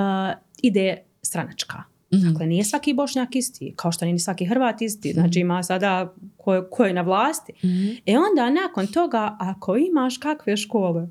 [0.58, 1.84] ide stranačka.
[2.14, 2.30] Mhm.
[2.30, 5.14] Dakle, nije svaki bošnjak isti, kao što nije ni svaki Hrvat isti.
[5.14, 7.54] Znači ima sada ko, ko je na vlasti.
[7.58, 7.88] Mhm.
[8.06, 11.08] E onda nakon toga, ako imaš kakve škole,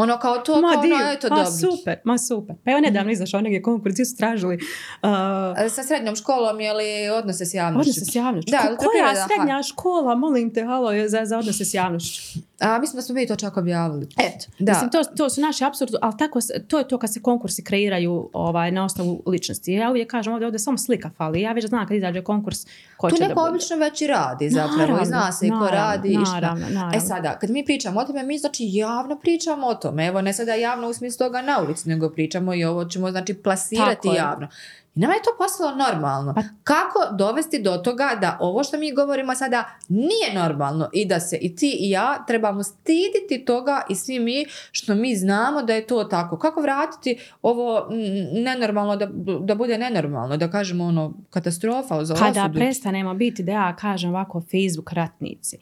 [0.00, 2.56] Ono kao to, ma kao div, ono, eto ma super, ma super.
[2.64, 6.72] Pa evo nedavno izašao neki konkurs, gdje su tražili uh, A Sa srednjom školom je
[6.72, 7.90] li odnose s javnošću?
[7.90, 8.50] odnose s javnošću.
[8.50, 12.49] Da, koja srednja škola, molim te, halo, za, za odnose s javnošću?
[12.60, 14.06] A mislim da smo mi to čak objavili.
[14.18, 14.72] Eto, Da.
[14.72, 16.38] mislim, to, to su naši apsurdi, ali tako,
[16.68, 19.72] to je to kad se konkursi kreiraju ovaj, na osnovu ličnosti.
[19.72, 21.40] Ja uvijek kažem ovdje, ovdje samo slika fali.
[21.40, 23.50] Ja već znam kad izađe konkurs ko Tu će da neko bude.
[23.50, 26.34] obično već i radi zapravo Naravno, i zna se i ko naravno, radi i šta.
[26.34, 26.96] naravno, naravno.
[26.96, 30.06] E sada, kad mi pričamo o tome, mi znači javno pričamo o tome.
[30.06, 33.34] Evo, ne sada javno u smislu toga na ulici, nego pričamo i ovo ćemo znači
[33.34, 34.48] plasirati Tako je.
[34.94, 36.34] I nama je to postalo normalno.
[36.34, 41.20] Pa- Kako dovesti do toga da ovo što mi govorimo sada nije normalno i da
[41.20, 45.74] se i ti i ja trebamo stiditi toga i svi mi što mi znamo da
[45.74, 46.38] je to tako.
[46.38, 47.88] Kako vratiti ovo
[48.34, 49.08] nenormalno da,
[49.40, 52.54] da bude nenormalno, da kažemo ono katastrofa za Kada osudu.
[52.54, 55.58] prestanemo biti, da ja kažem ovako, Facebook ratnici.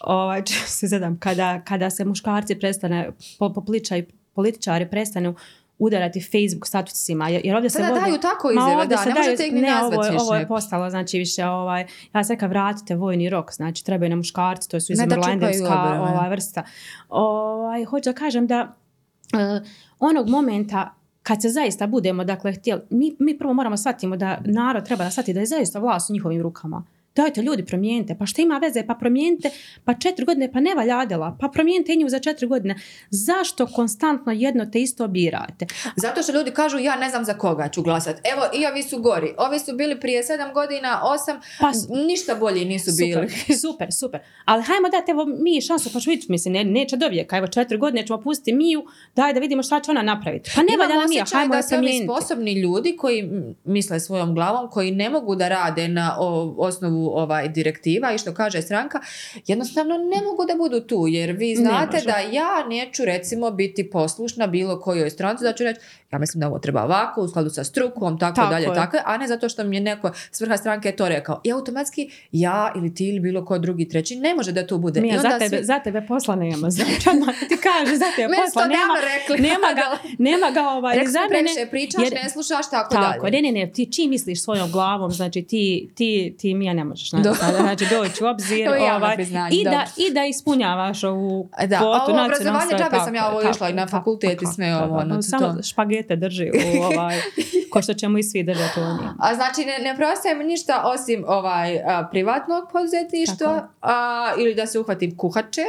[0.00, 4.04] Ovaj, se zadam, kada, kada se muškarci prestane, po, popličaj,
[4.34, 5.34] političari prestanu
[5.82, 8.00] udarati Facebook statusima, jer, ovdje se Sada vodi...
[8.00, 10.48] daju tako izjave, da, se ne daju- možete ih ni ne, ovo, je- ovo je
[10.48, 14.80] postalo, znači više, ovaj, ja sam rekla vratite vojni rok, znači trebaju nam muškarci, to
[14.80, 14.92] su
[15.94, 16.10] obrve.
[16.10, 16.62] ovaj, vrsta.
[17.08, 18.74] Ovaj, hoću da kažem da
[19.34, 19.60] eh,
[20.00, 24.84] onog momenta kad se zaista budemo, dakle, htjeli, mi, mi prvo moramo shvatimo da narod
[24.84, 26.84] treba da shvati da je zaista vlast u njihovim rukama.
[27.16, 29.50] Dajte ljudi promijenite, pa šta ima veze, pa promijenite,
[29.84, 32.76] pa četiri godine, pa ne valja Adela, pa promijenite nju za četiri godine.
[33.10, 35.66] Zašto konstantno jedno te isto birate?
[35.96, 38.20] Zato što ljudi kažu ja ne znam za koga ću glasati.
[38.32, 39.34] Evo i ovi su gori.
[39.38, 41.70] Ovi su bili prije sedam godina, osam, Pa
[42.06, 43.28] ništa bolji nisu bili.
[43.28, 44.20] Super, super, super.
[44.44, 47.46] Ali hajmo dati evo mi šansu, pa ću vidjeti, mislim, ne, neće do vijeka, evo
[47.46, 48.84] četiri godine ćemo pustiti Miju,
[49.16, 50.50] daj da vidimo šta će ona napraviti.
[50.54, 52.04] Pa ne valja Mija, hajmo da se ovi promijeniti.
[52.12, 53.30] sposobni ljudi koji
[53.64, 58.34] misle svojom glavom, koji ne mogu da rade na o, osnovu ovaj direktiva i što
[58.34, 59.00] kaže stranka,
[59.46, 64.46] jednostavno ne mogu da budu tu, jer vi znate da ja neću recimo biti poslušna
[64.46, 65.80] bilo kojoj stranci, da ću reći
[66.12, 68.74] ja mislim da ovo treba ovako, u skladu sa strukom, tako, Tako dalje, je.
[68.74, 71.40] tako, a ne zato što mi je neko s vrha stranke to rekao.
[71.44, 75.00] I automatski ja ili ti ili bilo ko drugi treći ne može da tu bude.
[75.00, 78.04] I Mija, onda za tebe, svi- za tebe posla nema, znači odmah ti kaže, za
[78.16, 79.42] tebe posla to nema, rekli.
[79.42, 83.42] nema ga, nema ga ovaj, Rekli previše pričaš, jer- ne slušaš, tako, Tako, dalje.
[83.42, 87.10] ne, ne, ne, ti čim misliš svojom glavom, znači ti, ti, ti Mija ne možeš,
[87.10, 89.16] znači, Do- znači doći u obzir ovaj,
[89.50, 93.50] i, da, i da ispunjavaš ovu Da, a kvotu ovo obrazovanje, džabe sam ja ovo
[93.50, 95.62] išla i na fakultet i sve ovo, ono, to- Samo to.
[95.62, 97.16] špagete drži u ovaj,
[97.70, 99.14] ko što ćemo i svi držati u njima.
[99.18, 104.66] A znači ne, ne preostaje mi ništa osim ovaj a, privatnog poduzetništva a, ili da
[104.66, 105.64] se uhvatim kuhače,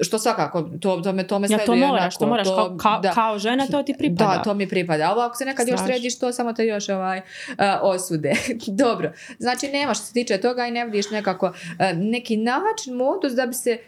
[0.00, 3.00] što svakako to, to me, to me Ja to moraš, to onako, moraš kao, kao,
[3.00, 3.12] da.
[3.12, 4.36] kao žena, to ti pripada.
[4.36, 5.12] Da, to mi pripada.
[5.12, 5.94] Ovo ako se nekad još Strašno.
[5.94, 7.20] središ, to samo te još ovaj,
[7.58, 8.32] a, osude.
[8.84, 9.12] Dobro.
[9.38, 13.46] Znači nemaš što se tiče toga i ne vidiš nekako a, neki način, modus da
[13.46, 13.78] bi se,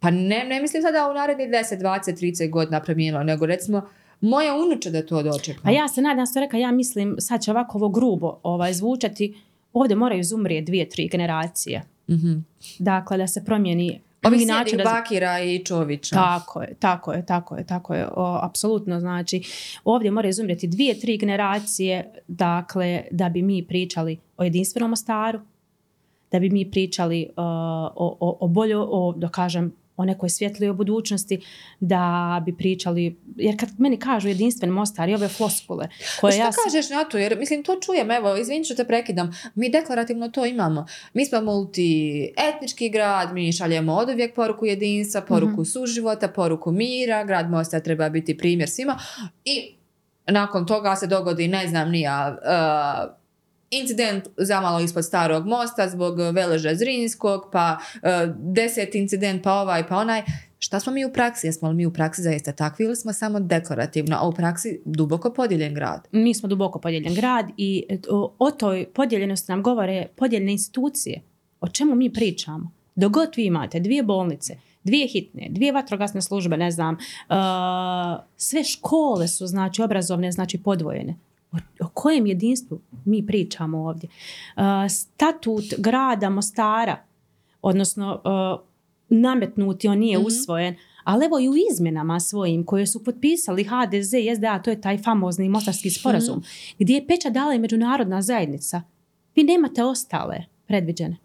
[0.00, 3.88] pa ne, ne mislim sada u narednih 10, 20, 30 godina promijenilo, nego recimo
[4.20, 5.60] moja unuča da to dočeka.
[5.64, 9.40] Pa ja se nadam, što rekla, ja mislim, sad će ovako ovo grubo ovaj, zvučati,
[9.72, 11.82] ovdje moraju izumrije dvije, tri generacije.
[12.10, 12.32] Mhm.
[12.78, 16.16] Dakle, da se promijeni Ovih način Bakira i Čovića.
[16.16, 19.42] Tako je, tako je, tako je, tako je, o, apsolutno, znači,
[19.84, 25.40] ovdje mora izumrijeti dvije, tri generacije, dakle, da bi mi pričali o jedinstvenom Mostaru,
[26.30, 30.72] da bi mi pričali uh, o, o, o boljo, o, da kažem, o nekoj svjetlijoj
[30.72, 31.40] budućnosti,
[31.80, 35.88] da bi pričali, jer kad meni kažu jedinstven Mostar i ove floskule
[36.20, 36.52] koje Šta ja...
[36.52, 37.18] sam- kažeš na to?
[37.18, 39.30] Jer, mislim, to čujem, evo, izvini što te prekidam.
[39.54, 40.86] Mi deklarativno to imamo.
[41.12, 47.50] Mi smo multietnički grad, mi šaljemo od uvijek poruku jedinstva, poruku suživota, poruku mira, grad
[47.50, 48.98] Mostar treba biti primjer svima
[49.44, 49.74] i
[50.26, 53.18] nakon toga se dogodi, ne znam, nija, uh,
[53.70, 59.96] incident zamalo ispod starog mosta zbog veleža Zrinskog, pa uh, deset incident, pa ovaj, pa
[59.96, 60.22] onaj.
[60.60, 61.46] Šta smo mi u praksi?
[61.46, 65.32] Jesmo li mi u praksi zaista takvi ili smo samo dekorativno, a u praksi duboko
[65.32, 66.08] podijeljen grad?
[66.12, 67.98] mi smo duboko podijeljen grad i e,
[68.38, 71.20] o, toj podijeljenosti nam govore podijeljene institucije.
[71.60, 72.70] O čemu mi pričamo?
[72.94, 77.36] Dok god vi imate dvije bolnice, dvije hitne, dvije vatrogasne službe, ne znam, uh,
[78.36, 81.14] sve škole su znači obrazovne, znači podvojene.
[81.80, 84.08] O, kojem jedinstvu mi pričamo ovdje?
[84.56, 86.96] Uh, statut grada Mostara,
[87.62, 88.60] odnosno uh,
[89.08, 90.26] nametnuti, on nije Mhm.
[90.26, 90.74] usvojen,
[91.04, 94.98] ali evo i u izmjenama svojim koje su potpisali HDZ i SDA, to je taj
[94.98, 96.42] famozni mostarski sporazum,
[96.78, 98.82] gdje je pečat dala i međunarodna zajednica.
[99.36, 100.36] Vi nemate ostale
[100.66, 101.16] predviđene.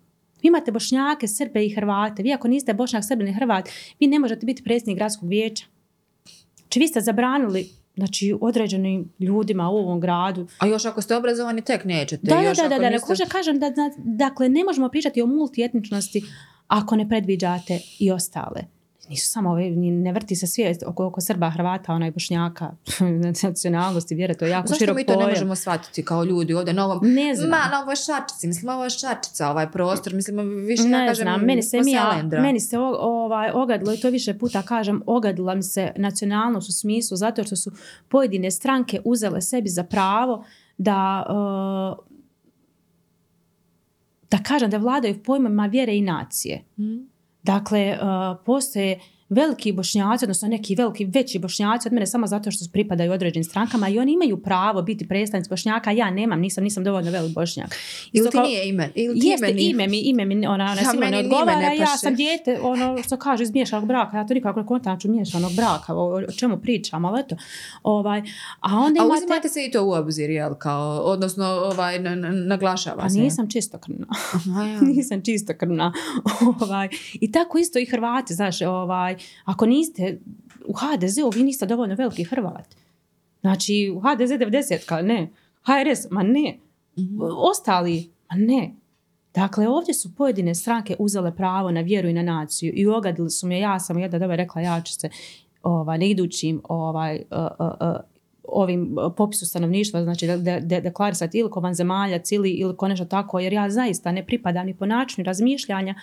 [0.41, 2.23] Vi imate bošnjake, srbe i hrvate.
[2.23, 3.69] Vi ako niste bošnjak, srbin i hrvat,
[3.99, 5.65] vi ne možete biti predsjednik gradskog vijeća.
[6.57, 10.47] Znači vi ste zabranili znači, određenim ljudima u ovom gradu.
[10.59, 12.27] A još ako ste obrazovani, tek nećete.
[12.27, 14.89] Da, da, još da, ako da, da, niste- hoće kažem da, da, dakle, ne možemo
[14.89, 16.23] pričati o multietničnosti
[16.67, 18.61] ako ne predviđate i ostale.
[19.09, 22.71] Nisu samo ove, ne vrti se svijest oko, oko Srba, Hrvata, onaj Bošnjaka,
[23.43, 25.29] nacionalnosti, vjere, to je jako Zašto širok mi to ne pojam.
[25.29, 26.99] možemo shvatiti kao ljudi ovdje na ovom...
[27.03, 27.49] Ne znam.
[27.49, 31.23] Ma, na ovoj šačici, mislim, ovo je šačica, ovaj prostor, mislim, više ja ne kažem
[31.23, 31.93] znam, meni se, mi,
[32.33, 36.73] meni se o- ovaj, ogadilo i to više puta kažem, ogadila mi se nacionalnost u
[36.73, 37.71] smislu zato što su
[38.07, 40.45] pojedine stranke uzele sebi za pravo
[40.77, 41.25] da
[41.99, 42.05] uh,
[44.31, 46.63] da kažem da vladaju pojmama vjere i nacije.
[46.77, 47.12] Mhm.
[47.43, 48.99] Dakle, uh, postoje
[49.33, 53.89] veliki bošnjaci, odnosno neki veliki, veći bošnjaci od mene samo zato što pripadaju određenim strankama
[53.89, 57.75] i oni imaju pravo biti predstavnici bošnjaka, a ja nemam, nisam, nisam dovoljno velik bošnjak.
[58.11, 58.89] Ili ti nije ime?
[58.95, 61.97] Ili ti Jeste, ime mi, ime mi, ona, ona Ja, sigurno ne odgovara, ne ja
[61.97, 65.53] sam dijete, ono što kaže iz miješanog braka, ja to nikako ne kontam ću miješanog
[65.53, 67.35] braka, o, o čemu pričam, ali eto,
[67.83, 68.21] ovaj,
[68.59, 71.99] a onda A imate, uzimate se i to u obzir, jel, kao, odnosno, ovaj,
[72.47, 73.19] naglašava a se.
[73.19, 74.07] nisam čistokrvna,
[74.57, 74.81] A ja.
[74.95, 75.93] nisam čistokrvna,
[76.61, 79.15] ovaj, i tako isto i Hrvati, znaš, ovaj,
[79.45, 80.19] ako niste
[80.65, 82.75] u HDZ-u, vi niste dovoljno veliki Hrvat,
[83.41, 85.29] znači u HDZ 90 ka ne,
[85.63, 86.57] HRS, ma ne,
[86.97, 87.19] Mhm.
[87.21, 88.73] ostali, ma ne.
[89.35, 93.47] Dakle, ovdje su pojedine stranke uzele pravo na vjeru i na naciju i ogadili su
[93.47, 95.09] me, ja sam jedna doba rekla, ja ću se
[95.63, 97.95] ovaj, na idućim ovaj, uh, uh, uh,
[98.43, 103.05] ovim popisu stanovništva, znači de, de, de- deklarisati ili ko vanzemaljac ili, ili ko nešto
[103.05, 105.95] tako, jer ja zaista ne pripadam ni po načinu razmišljanja,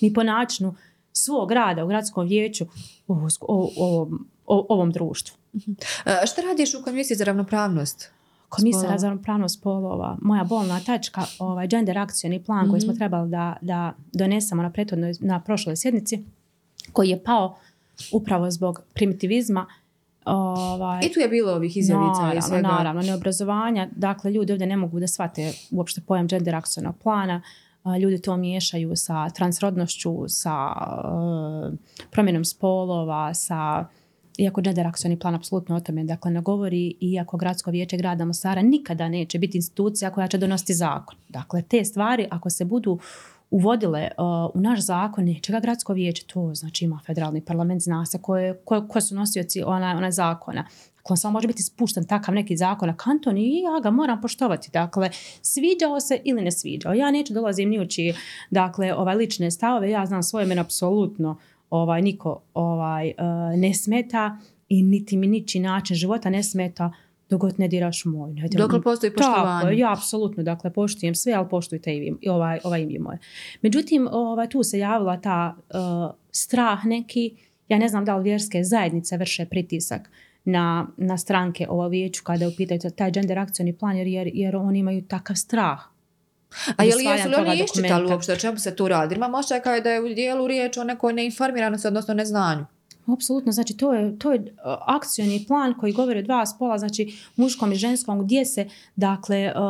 [0.00, 0.74] ni po načinu
[1.14, 2.64] svog rada u gradskom vijeću
[3.08, 5.36] u o, o, ovom- o- ovom društvu.
[6.06, 8.10] E, šta radiš u komisiji za ravnopravnost?
[8.48, 12.98] Komisija za ravnopravnost spolova, moja bolna tačka, ovaj gender akcioni plan koji smo Mhm.
[12.98, 16.24] trebali da, da donesemo na prethodnoj, na prošloj sjednici,
[16.92, 17.56] koji je pao
[18.12, 19.66] upravo zbog primitivizma.
[20.24, 22.68] Ovaj, I tu je bilo ovih izjavica i naravno, svega.
[22.68, 23.88] naravno, neobrazovanja.
[23.92, 27.42] Dakle, ljudi ovdje ne mogu da shvate uopšte pojam gender akcionog plana.
[28.00, 30.72] Ljudi to miješaju sa transrodnošću, sa
[31.04, 31.72] uh,
[32.10, 33.84] promjenom spolova, sa
[34.38, 38.62] iako gender akcioni plan apsolutno o tome dakle ne govori, iako gradsko vijeće grada Mostara
[38.62, 41.16] nikada neće biti institucija koja će donositi zakon.
[41.28, 42.98] Dakle, te stvari ako se budu
[43.50, 44.24] uvodile uh,
[44.54, 48.60] u naš zakon, neće ga gradsko vijeće, to znači ima federalni parlament, zna se koje,
[48.64, 50.66] koje, koje su nosioci ona, ona zakona.
[51.04, 54.70] On samo može biti spušten takav neki zakon, a kanton i ja ga moram poštovati.
[54.70, 55.10] Dakle,
[55.42, 56.94] sviđao se ili ne sviđao.
[56.94, 58.14] Ja neću dolazim ni u čije,
[58.50, 61.38] dakle, ovaj, lične stavove, ja znam svoje mene apsolutno
[61.70, 63.14] ovaj, niko ovaj, uh,
[63.58, 64.38] ne smeta
[64.68, 66.92] i niti mi niči način života ne smeta
[67.30, 68.32] dok god ne diraš moj.
[68.32, 69.78] Ne diram- Dok postoji tako, poštovanje.
[69.78, 73.18] ja apsolutno, dakle, poštujem sve, ali poštujte i vi, i ovaj, ovaj im je moje.
[73.62, 75.74] Međutim, ovaj, tu se javila ta uh,
[76.32, 77.36] strah neki,
[77.68, 80.10] ja ne znam da li vjerske zajednice vrše pritisak
[80.44, 84.30] na, na stranke ovo vijeću kada je u pitanju taj gender akcioni plan, jer, jer,
[84.34, 85.78] jer oni imaju takav strah.
[86.76, 89.14] A je li jesu li oni iščitali uopšte o čemu se tu radi?
[89.14, 92.66] Imam osjećaj kao da je u dijelu riječ o nekoj neinformiranosti, odnosno neznanju.
[93.06, 94.46] Apsolutno, znači to je, to je uh,
[94.86, 99.60] akcioni plan koji govori o dva spola, znači muškom i ženskom, gdje se dakle uh,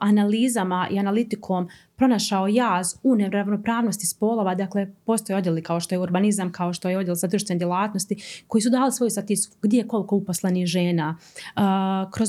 [0.00, 6.52] analizama i analitikom pronašao jaz u neravnopravnosti spolova, dakle postoje odjeli kao što je urbanizam,
[6.52, 10.16] kao što je odjel za društvene djelatnosti, koji su dali svoju statistiku gdje je koliko
[10.16, 11.16] uposlenih žena.
[11.56, 11.62] Uh,
[12.10, 12.28] kroz,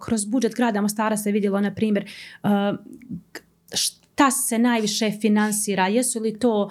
[0.00, 2.10] kroz budžet grada Mostara se vidjelo, na primjer,
[4.16, 6.70] ta se najviše finansira, jesu li to uh,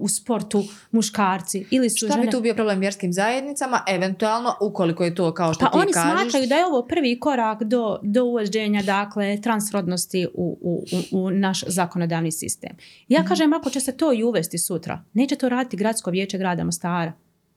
[0.00, 0.62] u sportu
[0.92, 2.22] muškarci ili su Šta žene...
[2.22, 3.80] bi tu bio problem vjerskim zajednicama?
[3.88, 6.20] Eventualno, ukoliko je to kao što Pa ti oni kažeš.
[6.20, 11.30] smatraju da je ovo prvi korak do, do uvođenja dakle, transrodnosti u, u, u, u
[11.30, 12.70] naš zakonodavni sistem.
[13.08, 13.28] Ja Mhm.
[13.28, 17.12] kažem, ako će se to i uvesti sutra, neće to raditi gradsko vijeće grada Mostara.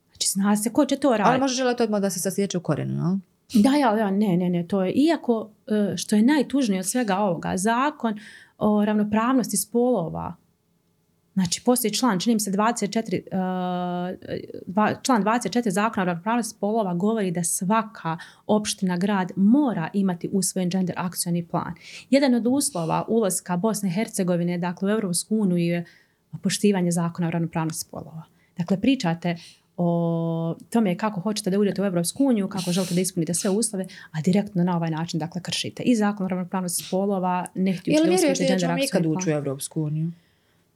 [0.08, 1.30] Znači, zna se ko će to raditi.
[1.30, 3.18] Ali može želiti odmah da se sasjeće u korijenu, jel?
[3.54, 5.50] Da, ja, ja, ne, ne, ne, to je, iako
[5.94, 8.20] e, što je najtužnije od svega ovoga, zakon
[8.58, 10.36] o ravnopravnosti spolova,
[11.34, 14.18] znači postoji član, čini mi se 24, e,
[14.68, 20.70] dva- član 24 zakona o ravnopravnosti spolova govori da svaka opština, grad mora imati usvojen
[20.70, 21.74] gender akcioni plan.
[22.10, 25.86] Jedan od uslova ulaska Bosne i Hercegovine, dakle u Europsku uniju je
[26.42, 28.24] poštivanje zakona o ravnopravnosti spolova.
[28.58, 29.36] Dakle, pričate
[29.78, 33.86] o tome kako hoćete da uđete u Europsku uniju, kako želite da ispunite sve uslove,
[34.12, 38.10] a direktno na ovaj način dakle kršite i zakon o ravnopravnosti spolova, ne Jel da
[38.10, 39.38] vjeruješ usvojite da ćemo gender ikad ući u plan.
[39.38, 40.12] Europsku uniju?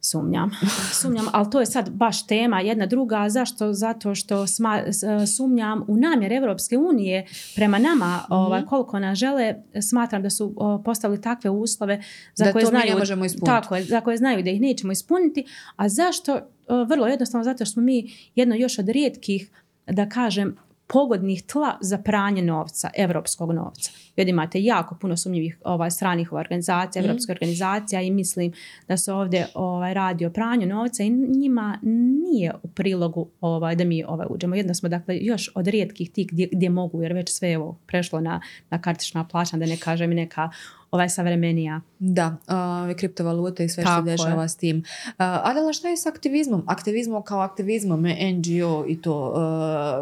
[0.04, 0.52] Sumnjam.
[0.94, 3.30] Sumnjam, ali to je sad baš tema jedna druga.
[3.30, 3.74] Zašto?
[3.74, 5.04] Zato što sma, s-
[5.36, 7.26] sumnjam u namjer Evropske unije
[7.56, 12.02] prema nama, ovaj, koliko nas žele, smatram da su postavili takve uslove
[12.36, 13.46] za Da koje to mi ne znaju, možemo ispuniti.
[13.46, 15.46] Tako za koje znaju da ih nećemo ispuniti.
[15.76, 16.40] A zašto?
[16.88, 18.04] Vrlo jednostavno zato što smo mi
[18.36, 19.50] jedno još od rijetkih,
[19.88, 20.58] da kažem,
[20.94, 23.92] pogodnih tla za pranje novca, evropskog novca.
[24.16, 27.10] Jer imate jako puno sumnjivih ovaj, stranih organizacija, Mhm.
[27.10, 28.52] evropskih organizacija i mislim
[28.88, 31.80] da se ovdje ovaj, radi o pranju novca i njima
[32.24, 34.56] nije u prilogu ovaj, da mi ovaj, uđemo.
[34.56, 38.22] Jedno smo dakle još od rijetkih tih gdje, gdje mogu, jer već sve je prešlo
[38.22, 40.50] na, na kartična plaćanja, da ne kažem i neka
[40.92, 41.82] ovaj savremenija.
[42.00, 42.38] Da,
[42.84, 44.02] ove kriptovalute i sve što je.
[44.02, 44.78] dešava s tim.
[44.78, 46.64] Uh, Adela, šta je s aktivizmom?
[46.68, 49.34] Aktivizmom kao aktivizmom, NGO i to.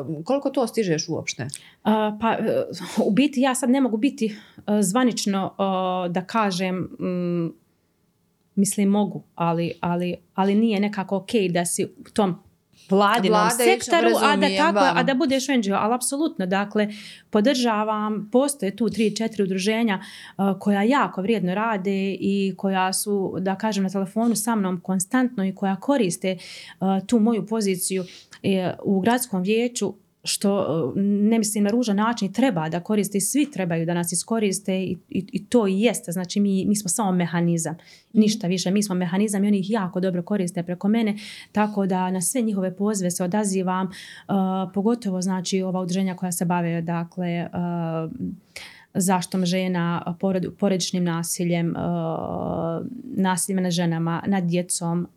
[0.07, 1.47] uh, koliko to stižeš uopšte?
[2.19, 2.63] Pa e,
[3.05, 4.25] u biti ja sad ne mogu biti
[4.57, 5.55] e, zvanično
[6.09, 7.53] da kažem mm,
[8.55, 12.35] mislim mogu, ali, ali, ali nije nekako ok da si u tom
[12.89, 15.13] vladinom Vladajućem, sektoru, a da, tako, a da.
[15.13, 16.87] budeš NGO, ali apsolutno, dakle,
[17.29, 19.99] podržavam, postoje tu tri, četiri udruženja
[20.37, 25.45] uh, koja jako vrijedno rade i koja su, da kažem, na telefonu sa mnom konstantno
[25.45, 26.37] i koja koriste
[26.79, 28.03] uh, tu moju poziciju
[28.43, 29.93] e, u gradskom vijeću
[30.23, 34.11] što uh, ne mislim na ružan način treba da koriste i svi trebaju da nas
[34.11, 36.11] iskoriste i, i, i to i jeste.
[36.11, 37.75] Znači mi, mi smo samo mehanizam,
[38.13, 38.71] ništa više.
[38.71, 41.15] Mi smo mehanizam i oni ih jako dobro koriste preko mene,
[41.51, 44.35] tako da na sve njihove pozive se odazivam, uh,
[44.73, 48.11] pogotovo znači ova udruženja koja se bave dakle uh,
[48.93, 55.07] zaštom žena, porod, porodičnim nasiljem, uh, nasiljem nad ženama, nad djecom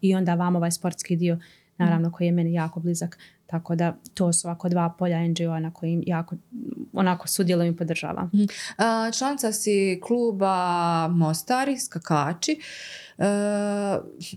[0.00, 1.38] i onda vam ovaj sportski dio
[1.84, 3.18] naravno koji je meni jako blizak.
[3.46, 6.36] Tako da to su ovako dva polja NGO-a na kojim jako
[6.92, 8.30] onako sudjelujem i podržavam.
[8.34, 12.60] Uh, članica si kluba Mostari, skakači.
[13.18, 13.24] Uh,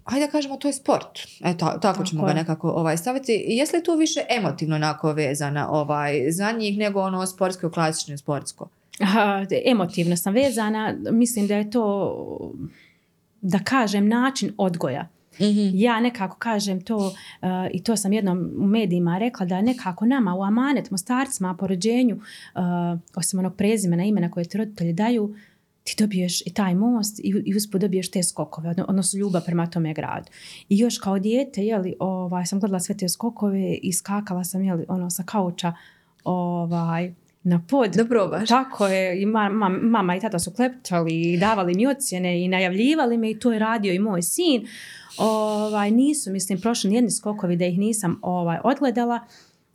[0.05, 1.19] hajde da kažemo, to je sport.
[1.43, 3.45] Eto, tako, Tako ćemo ga nekako ovaj, staviti.
[3.47, 8.69] Jesi li tu više emotivno onako vezana ovaj, za njih nego ono sportsko, klasično sportsko?
[9.65, 10.95] Emotivno sam vezana.
[11.11, 12.53] Mislim da je to,
[13.41, 15.14] da kažem, način odgoja.
[15.73, 17.13] Ja nekako kažem to uh,
[17.73, 22.15] i to sam jednom u medijima rekla da nekako nama u amanet mostarcima po rođenju,
[22.15, 22.61] uh,
[23.15, 25.35] osim onog prezimena imena koje ti roditelji daju,
[25.83, 29.67] ti dobiješ i taj most i, i usput dobiješ te skokove, odno- odnosno ljubav prema
[29.67, 30.27] tome gradu.
[30.69, 34.85] I još kao dijete, jeli, ovaj, sam gledala sve te skokove i skakala sam jeli,
[34.87, 35.73] ono, sa kauča
[36.23, 37.13] ovaj,
[37.43, 37.91] na pod.
[37.91, 38.49] Da probaš.
[38.49, 42.47] Tako je, i ma, ma- mama i tata su klepčali i davali mi ocjene i
[42.47, 44.67] najavljivali me i to je radio i moj sin.
[45.17, 49.19] Ovaj, nisu, mislim, prošli nijedni skokovi da ih nisam ovaj, odgledala.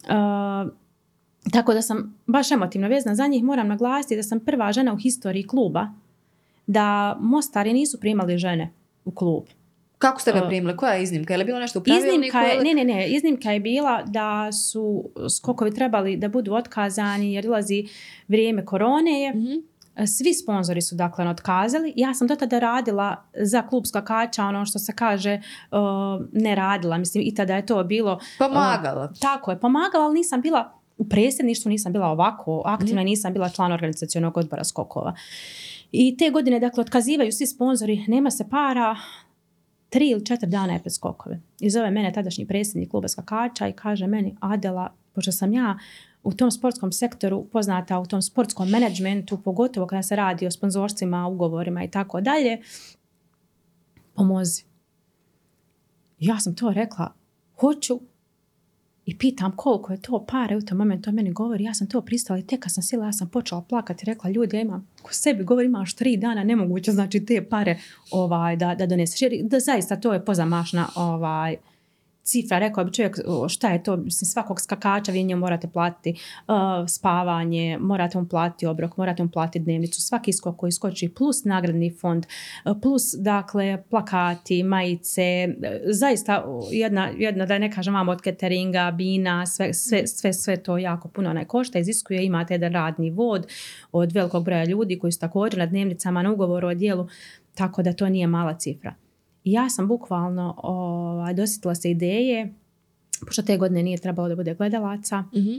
[0.00, 0.72] Uh,
[1.52, 3.44] tako da sam baš emotivno vezana za njih.
[3.44, 5.86] Moram naglasiti da sam prva žena u historiji kluba
[6.66, 8.70] da Mostari nisu primali žene
[9.04, 9.44] u klub.
[9.98, 10.76] Kako ste me Uh, primili?
[10.76, 11.34] Koja je iznimka?
[11.34, 11.82] Je li bilo nešto u?
[11.86, 17.32] Iznimka je, ne, ne, ne, iznimka je bila da su skokovi trebali da budu otkazani
[17.32, 17.88] jer dolazi
[18.28, 19.34] vrijeme korone je.
[19.34, 19.69] Mhm.
[20.06, 21.92] Svi sponzori su dakle otkazali.
[21.96, 25.40] Ja sam do tada radila za klub skakača, ono što se kaže
[25.70, 25.78] uh,
[26.32, 26.98] ne radila.
[26.98, 29.12] Mislim i tada je to bilo Pomagala.
[29.20, 33.72] tako je, pomagala, ali nisam bila u predsjedništvu, nisam bila ovako aktivna, nisam bila član
[33.72, 35.14] organizacionog odbora skokova.
[35.92, 38.96] I te godine, dakle, otkazivaju svi sponzori, nema se para,
[39.90, 41.40] tri ili četiri dana je pred skokove.
[41.60, 45.78] I zove mene tadašnji predsjednik kluba skakača i kaže meni, Adela, pošto sam ja
[46.22, 51.26] u tom sportskom sektoru poznata u tom sportskom menadžmentu, pogotovo kada se radi o sponzorstvima,
[51.26, 52.60] ugovorima i tako dalje,
[54.14, 54.64] pomozi.
[56.18, 57.14] Ja sam to rekla,
[57.60, 58.00] hoću
[59.06, 62.00] I pitam koliko je to pare u tom momentu on meni govori, ja sam to
[62.00, 65.12] pristala i tek kad sam sila, ja sam počela plakati rekla ljudi, ja imam, ko
[65.12, 67.78] sebi govori imaš tri dana, nemoguće znači te pare
[68.10, 69.22] ovaj, da, da doneseš.
[69.22, 71.56] Jer da zaista to je pozamašna ovaj,
[72.22, 73.16] cifra, rekao bi čovjek
[73.48, 76.10] šta je to, mislim svakog skakača vi njemu morate platiti
[76.48, 76.54] uh,
[76.88, 81.96] spavanje, morate mu platiti obrok, morate mu platiti dnevnicu, svaki skok koji skoči plus nagradni
[82.00, 82.26] fond,
[82.64, 88.22] uh, plus dakle plakati, majice, uh, zaista uh, jedna, jedna da ne kažem vam od
[88.22, 93.10] cateringa, bina, sve, sve, sve, sve to jako puno ne košta, iziskuje, imate jedan radni
[93.10, 93.46] vod
[93.92, 97.08] od velikog broja ljudi koji su također na dnevnicama na ugovoru o dijelu,
[97.54, 98.94] tako da to nije mala cifra.
[99.44, 102.54] Ja sam bukvalno ovaj, dosjetila se ideje,
[103.26, 105.52] pošto te godine nije trebalo da bude gledalaca, Mhm.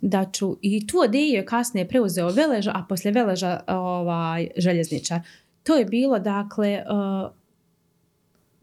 [0.00, 5.20] da ću, i tu ideju je kasnije preuzeo Veleža, a poslije Veleža ovaj, željezničar.
[5.62, 7.30] To je bilo, dakle, uh,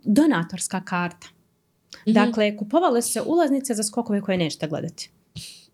[0.03, 1.27] donatorska karta.
[2.07, 2.13] Mhm.
[2.13, 5.09] Dakle, kupovale su se ulaznice za skokove koje nećete gledati.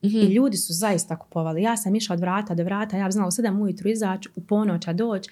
[0.06, 0.18] Mhm.
[0.18, 1.62] I ljudi su zaista kupovali.
[1.62, 4.41] Ja sam išla od vrata do vrata, ja bi znala u 7 ujutru izaći, u
[4.41, 5.30] ponoća doći.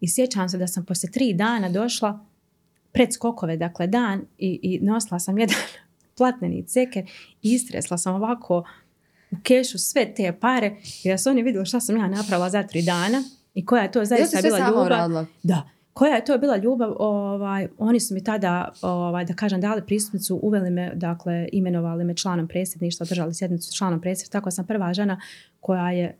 [0.00, 2.26] I sjećam se da sam poslije tri dana došla
[2.92, 5.56] pred skokove, dakle dan, i, i nosila sam jedan
[6.18, 7.04] platneni ceker
[7.42, 8.64] i istresla sam ovako
[9.30, 12.62] u kešu sve te pare i da su oni vidjeli šta sam ja napravila za
[12.62, 13.22] tri dana
[13.54, 15.26] i koja je to zaista bila ljubav.
[15.42, 15.68] Da.
[15.92, 20.40] Koja je to bila ljubav, ovaj, oni su mi tada, ovaj, da kažem, dali pristupnicu,
[20.42, 25.20] uveli me, dakle, imenovali me članom predsjedništva, držali sjednicu članom predsjedništva, tako sam prva žena
[25.60, 26.16] koja je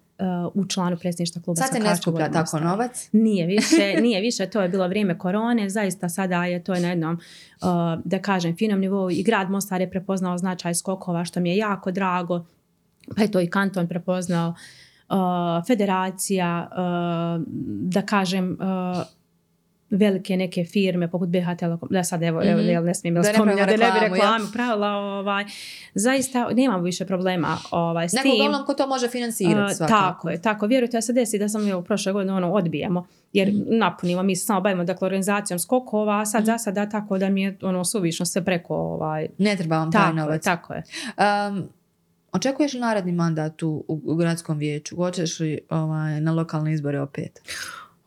[0.55, 3.09] u članu predsjedništva kluba Sad se ne skuplja tako novac.
[3.12, 7.14] Nije više, nije više, to je bilo vrijeme korone, zaista sada je to na jednom,
[7.14, 7.68] uh,
[8.05, 11.91] da kažem, finom nivou i grad Mostar je prepoznao značaj skokova, što mi je jako
[11.91, 12.45] drago,
[13.16, 14.55] pa je to i kanton prepoznao,
[15.09, 15.16] uh,
[15.66, 19.20] federacija, uh, da kažem, uh,
[19.91, 22.84] velike neke firme poput BH Telekom, da sad evo, evo Mhm.
[22.84, 25.45] ne smijem Da da spominjati, da ne bi reklamu, reklamu pravila, ovaj,
[25.95, 28.32] zaista nemamo više problema ovaj, s Neko tim.
[28.34, 30.01] uglavnom ko to može financirati svakako.
[30.01, 30.66] tako je, tako.
[30.66, 33.62] Vjerujte da se desi da sam evo prošle godine ono odbijemo jer Mhm.
[33.68, 36.47] napunimo, mi se samo bavimo dakle organizacijom skokova, a sad Mhm.
[36.47, 40.01] za sada tako da mi je ono suvišno sve preko ovaj, Ne treba vam taj
[40.01, 40.45] tako je, novac.
[40.45, 40.82] tako je.
[41.49, 41.64] Um,
[42.32, 44.97] očekuješ li naredni mandat u, u, u gradskom vijeću?
[44.97, 47.41] Hoćeš li ovaj, na lokalne izbore opet?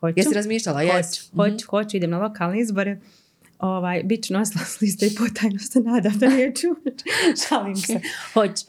[0.04, 0.80] Hoću, Jesi razmišljala?
[0.80, 1.30] hoću, Jesi?
[1.36, 3.00] hoću, hoću, idem na lokalne izbore.
[3.58, 6.68] Ovaj, bit ću nosila s liste i potajno se nadam da neću.
[7.48, 8.00] Šalim se.
[8.32, 8.64] Hoću.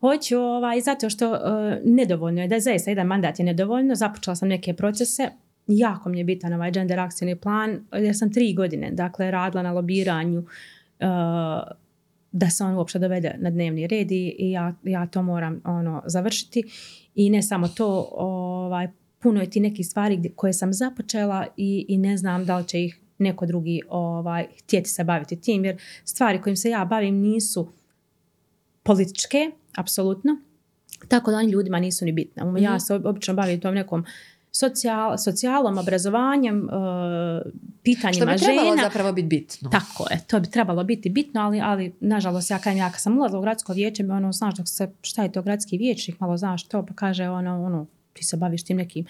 [0.00, 1.38] Hoću ovaj, zato što uh,
[1.84, 5.28] nedovoljno je, da je zaista jedan mandat je nedovoljno, započela sam neke procese,
[5.66, 9.72] jako mi je bitan ovaj gender akcijni plan, jer sam tri godine dakle, radila na
[9.72, 10.46] lobiranju uh,
[12.32, 16.62] da se on uopšte dovede na dnevni red i ja, ja to moram ono završiti
[17.14, 18.88] i ne samo to ovaj
[19.26, 22.80] puno je ti nekih stvari koje sam započela i, i ne znam da li će
[22.80, 27.68] ih neko drugi ovaj htjeti se baviti tim jer stvari kojim se ja bavim nisu
[28.82, 29.38] političke
[29.74, 30.36] apsolutno
[31.08, 32.44] tako da oni ljudima nisu ni bitne.
[32.44, 32.78] Um, Ja Mhm.
[32.78, 34.04] se ob- obično bavim tom nekom
[34.52, 36.70] socijal, socijalom, obrazovanjem, uh,
[37.82, 38.82] pitanjima Što bi trebalo žena.
[38.84, 39.70] zapravo biti bitno.
[39.70, 43.18] Tako je, to bi trebalo biti bitno, ali, ali nažalost ja kažem, ja kad sam
[43.18, 46.36] ulazila u gradsko vijeće, mi ono, znaš, dok se, šta je to gradski vijećnik, malo
[46.36, 47.86] znaš to, pa kaže ono, ono,
[48.16, 49.06] ti se baviš tim nekim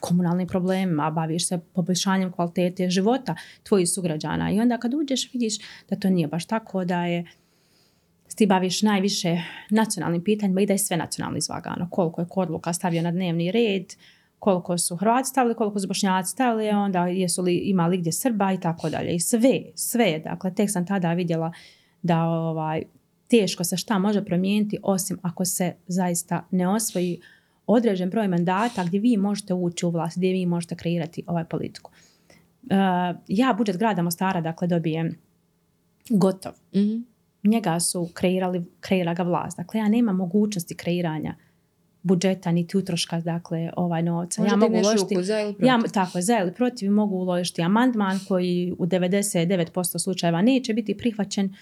[0.00, 5.96] komunalnim problemima, baviš se poboljšanjem kvalitete života tvojih sugrađana i onda kad uđeš vidiš da
[5.96, 7.24] to nije baš tako, da je
[8.36, 9.38] ti baviš najviše
[9.70, 11.88] nacionalnim pitanjima i da je sve nacionalno izvagano.
[11.90, 13.84] Koliko je odluka stavio na dnevni red,
[14.38, 18.60] koliko su Hrvati stavili, koliko su Bošnjaci stavili, onda jesu li imali gdje Srba i
[18.60, 19.14] tako dalje.
[19.14, 21.52] I sve, sve, dakle, tek sam tada vidjela
[22.02, 22.82] da ovaj,
[23.28, 27.20] teško se šta može promijeniti osim ako se zaista ne osvoji
[27.66, 31.90] određen broj mandata gdje vi možete ući u vlast, gdje vi možete kreirati ovaj politiku.
[32.62, 32.70] Uh,
[33.28, 35.16] ja budžet grada Mostara, dakle, dobijem
[36.10, 36.96] gotov Mhm.
[37.44, 39.56] njega su kreirali, kreira ga vlast.
[39.56, 41.34] Dakle, ja nemam mogućnosti kreiranja
[42.02, 44.42] budžeta niti utroška, dakle, ovaj novca.
[44.42, 45.66] Možda ja mogu uložiti, ruku za ili protiv.
[45.66, 51.54] ja, tako, za ili protiv mogu uložiti amandman koji u 99% slučajeva neće biti prihvaćen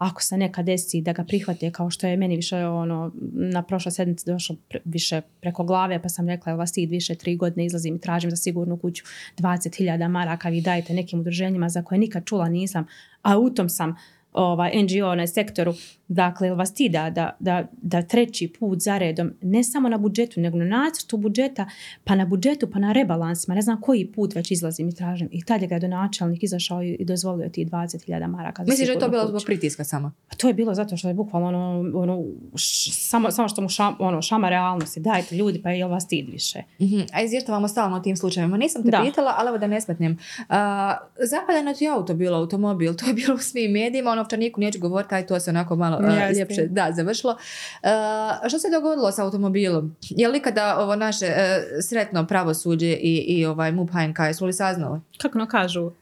[0.00, 3.92] ako se neka desi da ga prihvate kao što je meni više ono na prošloj
[3.92, 7.96] sedmici došlo pre- više preko glave pa sam rekla jel vas više tri godine izlazim
[7.96, 9.04] i tražim za sigurnu kuću
[9.38, 12.86] 20.000 maraka vi dajete nekim udruženjima za koje nikad čula nisam
[13.22, 13.96] a u tom sam
[14.32, 15.74] ovaj, NGO na sektoru,
[16.08, 20.40] dakle, vas stid da, da, da, da treći put za redom, ne samo na budžetu,
[20.40, 21.66] nego na nacrtu budžeta,
[22.04, 25.28] pa na budžetu, pa na rebalansima, ne znam koji put već izlazim i tražim.
[25.32, 28.62] I tad je ga donačelnik izašao i, dozvolio ti 20.000 maraka.
[28.62, 30.12] Misliš da je to bilo zbog pritiska samo?
[30.28, 32.24] A to je bilo zato što je bukvalno ono, ono
[32.54, 35.00] š- samo, samo što mu šam, ono, šama realnosti.
[35.00, 36.58] Dajte ljudi, pa jel vas stid više.
[36.80, 38.56] Mhm, A izvještavamo stalno o tim slučajevima.
[38.56, 39.02] Nisam te Da.
[39.04, 40.12] pitala, ali evo da ne smetnem.
[40.12, 40.46] Uh,
[41.20, 44.78] zapaljeno ti je auto bilo, automobil, to je bilo u svim medijima, ono novčaniku neću
[44.78, 47.32] govoriti, aj to se onako malo uh, ljepše da, završilo.
[47.32, 47.88] Uh,
[48.48, 49.96] što se dogodilo sa automobilom?
[50.10, 51.32] Je li ikada ovo naše uh,
[51.88, 55.00] sretno pravosuđe i, i ovaj MUP HNK, jesu li saznali?
[55.18, 55.92] Kako no kažu uh,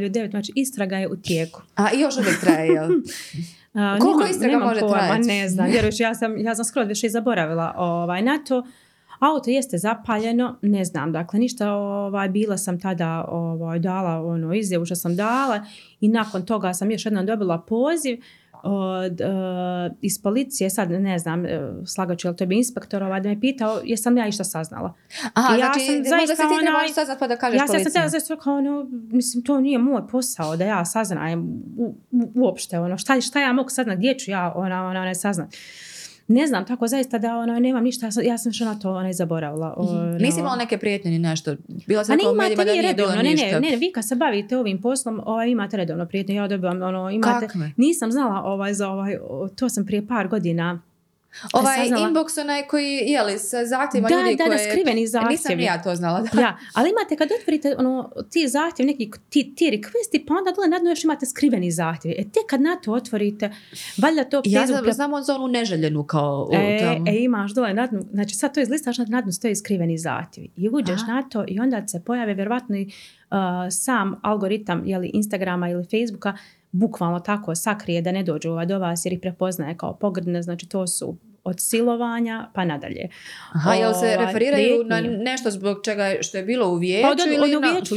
[0.00, 1.62] ljudi, znači istraga je u tijeku.
[1.74, 2.88] A i još uvijek traje, jel?
[4.00, 5.28] Koliko istraga može trajati?
[5.28, 8.66] Ne znam, vjeruješ, ja sam, ja sam skoro više i zaboravila ovaj, na to.
[9.20, 14.86] Auto jeste zapaljeno, ne znam, dakle ništa, ovaj, bila sam tada ovaj, dala ono, izjavu
[14.86, 15.64] što sam dala
[16.00, 18.20] i nakon toga sam još jednom dobila poziv
[18.62, 19.26] od, eh,
[20.00, 21.48] iz policije, sad ne znam, uh,
[21.86, 24.94] slagaću je li to bi inspektor ovaj, da me pitao jesam li ja išta saznala.
[25.34, 27.92] Aha, Ja znači, sam zaista se ti onaj- saznat pa da kažeš ja sam policiji.
[27.92, 31.40] sad zaista rekao, ono, mislim, to nije moj posao da ja saznajem
[31.76, 35.14] u, u, uopšte, ono, šta, šta ja mogu saznat, gdje ću ja, ona, ona, ne
[35.14, 35.54] saznat.
[36.30, 38.90] Ne znam, tako zaista da ono, nemam ništa, ja sam, ja sam što na to
[38.90, 39.74] onaj zaboravila.
[39.76, 41.56] Ono, Nisi imala neke prijetnje ni nešto?
[41.86, 43.60] Bila a sam ne u imate da vi nije bilo redovno, ne, ništa.
[43.60, 47.10] ne, ne, vi kad se bavite ovim poslom, ovaj, imate redovno prijetnje, ja dobivam, ono,
[47.10, 47.72] imate, Kakve?
[47.76, 50.80] nisam znala ovaj, za ovaj, o, to sam prije par godina
[51.52, 52.08] Ovaj saznala.
[52.08, 54.70] inbox onaj koji, je li, sa zahtjevima Da, ljudi da, da, koje...
[54.70, 55.56] skriveni E, Nisam zahtjevi.
[55.56, 56.20] ni ja to znala.
[56.32, 56.40] Da.
[56.40, 60.68] Ja, ali imate kad otvorite ono, ti zahtjev, neki ti, ti requesti, pa onda dole
[60.68, 62.14] na dnu još imate skriveni zahtjevi.
[62.18, 63.50] E tek kad na to otvorite,
[64.02, 67.04] valjda to Ja znam, znam on za onu neželjenu kao u E, tamo.
[67.08, 70.50] e, imaš dole na dnu, znači sad to izlistaš na na dnu stoji skriveni zahtjevi
[70.56, 71.12] i uđeš Aha.
[71.12, 72.86] na to i onda se pojave vjerovatno i
[73.30, 73.36] uh,
[73.70, 76.36] sam algoritam jeli, Instagrama ili Facebooka
[76.72, 80.68] bukvalno tako sakrije da ne dođu ovaj do vas jer ih prepoznaje kao pogrdne, znači
[80.68, 83.08] to su od silovanja pa nadalje.
[83.52, 87.10] Aha, jel se ovaj, referiraju na nešto zbog čega što je bilo u vijeću Pa
[87.10, 87.68] od, ili od, na...
[87.68, 87.94] u vijeću,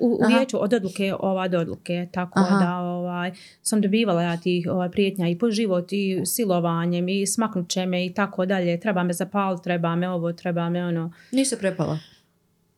[0.00, 2.64] u, u, vijeću od odluke ova do odluke, tako Aha.
[2.64, 7.68] da ovaj, sam dobivala ja tih ovaj, prijetnja i po život i silovanjem i smaknut
[7.68, 11.12] će me i tako dalje, treba me zapaliti, treba me ovo, treba me ono.
[11.32, 11.98] Nisi prepala.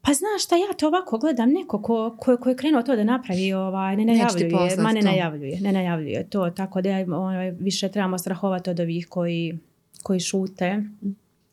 [0.05, 3.05] Pa znaš šta, ja to ovako gledam, neko ko, ko, ko je krenuo to da
[3.05, 5.07] napravi, ovaj, ne najavljuje, ma ne to.
[5.07, 9.59] najavljuje, ne najavljuje to, tako da ovaj, više trebamo strahovati od ovih koji,
[10.03, 10.83] koji šute.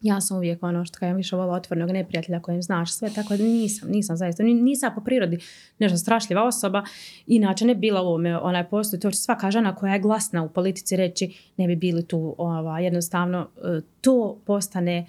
[0.02, 3.43] Ja sam uvijek ono što kažem više vola otvornog neprijatelja kojem znaš sve, tako da
[3.43, 5.39] nisam, nisam zaista, ni- nisam po prirodi
[5.80, 6.84] nešto strašljiva osoba,
[7.28, 10.43] inače ne bi bila u ovome, onaj postoji, to će svaka žena koja je glasna
[10.43, 15.06] u politici reći, ne bi bili tu, ova, jednostavno, e, to postane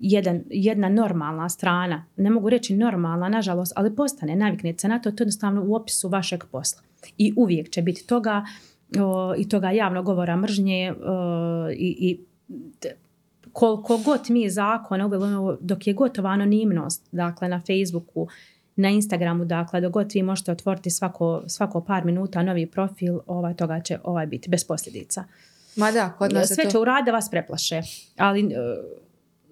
[0.00, 5.10] jedan, jedna normalna strana, ne mogu reći normalna, nažalost, ali postane, naviknete se na to,
[5.10, 6.82] to je jednostavno u opisu vašeg posla.
[7.18, 8.44] I uvijek će biti toga
[9.00, 12.94] o, i toga javnog govora mržnje o, i, i d-
[13.52, 18.28] koliko god mi zakona uveli, ono, dok je gotova anonimnost, dakle na Facebooku,
[18.76, 23.54] na Instagramu, dakle dok god vi možete otvoriti svako, svako par minuta novi profil, ovaj,
[23.54, 25.24] toga će ovaj biti bez posljedica.
[25.76, 26.70] Ma da, kod nas Sve to...
[26.70, 27.80] će uraditi da vas preplaše,
[28.16, 28.46] ali e,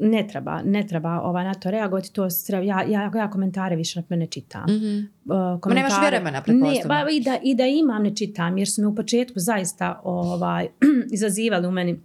[0.01, 3.77] ne treba, ne treba ovaj, na to reagovati, to se treba, ja, ja, ja komentare
[3.77, 4.65] više ne čitam.
[4.65, 4.99] Mhm.
[5.25, 5.75] Uh, komentare.
[5.75, 8.95] nemaš vremena, ne, ba, i, da, I da imam ne čitam, jer su me u
[8.95, 10.69] početku zaista ovaj,
[11.17, 12.01] izazivali u meni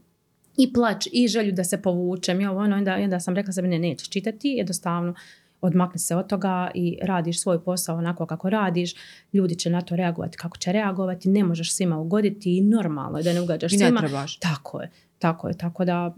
[0.58, 3.68] i plać i želju da se povučem i ovo ono, onda, onda sam rekla sebi
[3.68, 5.14] ne, nećeš čitati, jednostavno
[5.62, 8.96] odmakni se od toga i radiš svoj posao onako kako radiš,
[9.34, 13.24] ljudi će na to reagovati kako će reagovati, ne možeš svima ugoditi i normalno je
[13.24, 14.00] da ne ugađaš I ne svima.
[14.00, 14.38] trebaš.
[14.40, 14.90] Tako je,
[15.20, 16.16] tako je, tako da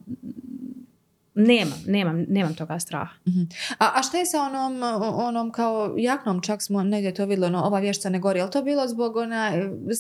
[1.36, 3.16] nemam, nemam, nemam toga straha.
[3.80, 7.64] A, a šta je sa onom, onom kao jaknom, čak smo negdje to vidjeli, ono,
[7.64, 9.52] ova vješca ne gori, ali to bilo zbog ona,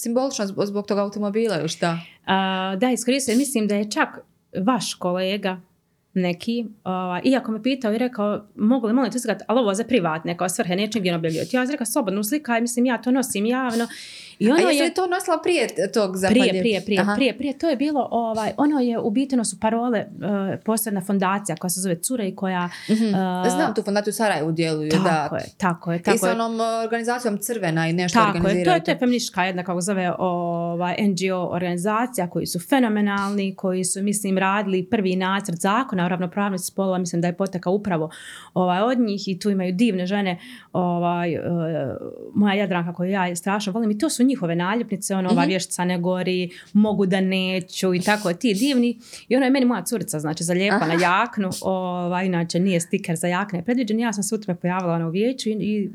[0.01, 1.99] simbolično zbog, zbog tog automobila ili šta?
[2.25, 4.09] A, da, iskoristio, mislim da je čak
[4.63, 5.61] vaš kolega
[6.13, 9.83] neki, ovaj, iako me pitao i rekao, mogu li molim te slikati, ali ovo za
[9.83, 11.55] privatne kao svrhe, neću nigdje objavljivati.
[11.55, 13.88] Ja sam rekao, slobodno slikaj, mislim, ja to nosim javno.
[14.39, 14.83] I ono A je...
[14.83, 16.59] li to nosila prije tog Prije, zapalje?
[16.59, 17.15] prije, prije, Aha.
[17.15, 20.25] prije, prije, to je bilo, ovaj, ono je, u biti ono su parole, uh,
[20.61, 23.15] posebna fondacija koja se zove Cure i koja, Mhm.
[23.15, 25.03] a- Znam tu fondaciju Sarajevu djeluju, da.
[25.03, 26.33] tako je, tako je, I tako sa je.
[26.33, 28.75] onom uh, organizacijom Crvena i nešto Tako je, to organiziraju.
[28.75, 31.95] je, to je feministička jedna, kako zove, ovaj, NGO organizacija
[32.27, 37.27] koji su fenomenalni, koji su, mislim, radili prvi nacrt zakona o ravnopravnosti spolova, mislim da
[37.27, 38.09] je potekao upravo
[38.53, 40.39] ovaj, od njih i tu imaju divne žene,
[40.73, 41.41] ovaj, e,
[42.33, 45.49] moja Jadranka koju ja strašno volim i to su njihove naljepnice, ono, ova Mhm.
[45.49, 48.99] vještica ne gori, mogu da neću i tako, ti divni.
[49.28, 53.28] I ona je meni moja curica, znači, zalijepala na jaknu, ovaj, inače nije stiker za
[53.28, 55.89] jakne predviđen, ja sam se u tome pojavila ono, u vijeću i, i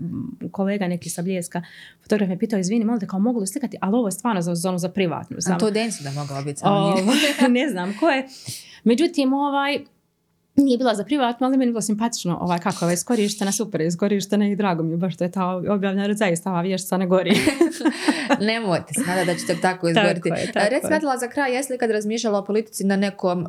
[0.51, 1.62] kolega neki sa Bljeska
[2.03, 4.55] fotograf me pitao, izvini, molim te, kao mogu li slikati, ali ovo je stvarno za
[4.55, 5.37] zonu za privatnu.
[5.37, 5.59] A Samo.
[5.59, 6.61] to Densu da mogao biti
[7.59, 8.26] ne znam ko je.
[8.85, 9.78] Međutim, ovaj,
[10.57, 13.80] nije bila za privatno, ali meni je bilo simpatično ovaj, kako je ovaj iskorištena, super
[13.80, 16.96] je iskorištena i drago mi je baš što je ta objavljena, jer zaista ova vještica
[16.96, 17.30] ne gori.
[18.40, 20.30] Nemojte se nadati da ćete tako izgoriti.
[20.53, 23.46] Tako je, tako za kraj, jesi li kad razmišljala o politici na nekom uh,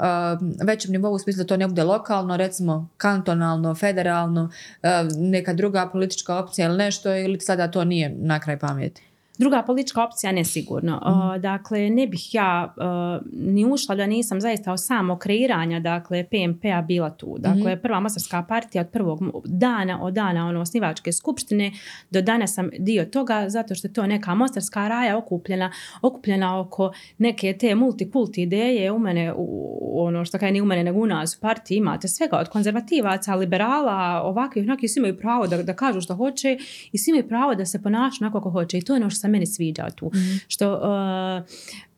[0.68, 5.90] većem nivou, u smislu da to ne bude lokalno, recimo kantonalno, federalno, uh, neka druga
[5.90, 9.11] politička opcija ili nešto, ili sada to nije na kraj pameti?
[9.42, 11.02] Druga politička opcija nesigurno.
[11.06, 16.24] Uh, dakle, ne bih ja uh, ni ušla da nisam zaista od samog kreiranja dakle,
[16.24, 17.36] PMP-a bila tu.
[17.40, 21.72] Dakle, prva Mostarska partija od prvog dana, od dana ono, osnivačke skupštine,
[22.10, 25.72] do danas sam dio toga zato što je to neka Mostarska raja okupljena,
[26.02, 30.84] okupljena oko neke te multikulti ideje u mene, u, ono što kaj ni u mene
[30.84, 35.48] nego u nas u partiji imate svega od konzervativaca, liberala, ovakvih, onakvih, svi imaju pravo
[35.48, 36.58] da, da kažu što hoće
[36.92, 39.20] i svi imaju pravo da se ponašaju onako kako hoće i to je ono što
[39.20, 40.06] se meni sviđa tu.
[40.06, 40.36] Mhm.
[40.48, 41.50] Što, uh,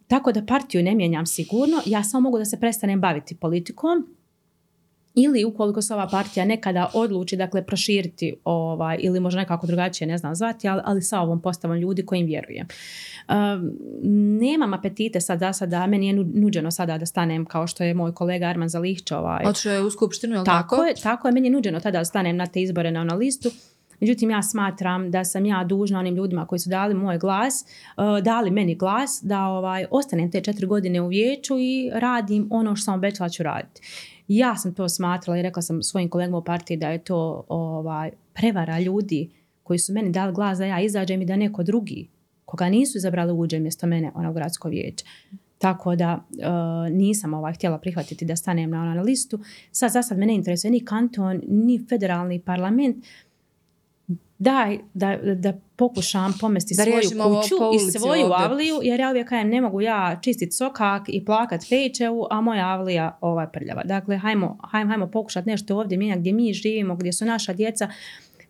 [0.08, 4.08] tako da partiju ne mijenjam sigurno, ja samo mogu da se prestanem baviti politikom
[5.16, 10.18] ili ukoliko se ova partija nekada odluči dakle proširiti ovaj, ili možda nekako drugačije ne
[10.18, 12.68] znam zvati, ali, ali sa ovom postavom ljudi kojim vjerujem.
[13.30, 13.72] Um,
[14.40, 17.94] nemam apetite sad za sada, meni je nu- nuđeno sada da stanem kao što je
[17.94, 20.88] moj kolega Arman Zalihć ovaj, Otišao je u skupštinu, jel tako, tako?
[20.88, 23.50] je, tako je, meni je nuđeno tada da stanem na te izbore na ono listu.
[24.04, 27.66] Međutim, ja smatram da sam ja dužna onim ljudima koji su dali moj glas,
[27.98, 32.76] uh, dali meni glas, da ovaj, ostanem te četiri godine u vijeću i radim ono
[32.76, 33.82] što sam obećala ću raditi.
[34.28, 38.12] Ja sam to smatrala i rekla sam svojim kolegama u partiji da je to ovaj,
[38.34, 39.30] prevara ljudi
[39.64, 42.08] koji su meni dali glas da ja izađem i da neko drugi
[42.46, 45.06] koga nisu izabrali uđe mjesto mene ono u gradsko vijeće.
[45.58, 49.40] Tako da uh, nisam ovaj, htjela prihvatiti da stanem na, ono, na listu.
[49.72, 53.06] Sad za sad me ne interesuje ni kanton, ni federalni parlament.
[54.44, 58.46] Daj da, da pokušam pomesti Da svoju kuću i svoju ovdje.
[58.46, 62.68] avliju, jer ja uvijek kajem ne mogu ja čistit sokak i plakat fejčevu, a moja
[62.68, 63.84] avlija ovaj prljava.
[63.84, 67.90] Dakle, hajmo, hajmo, hajmo pokušati nešto ovdje mijenjati gdje mi živimo, gdje su naša djeca,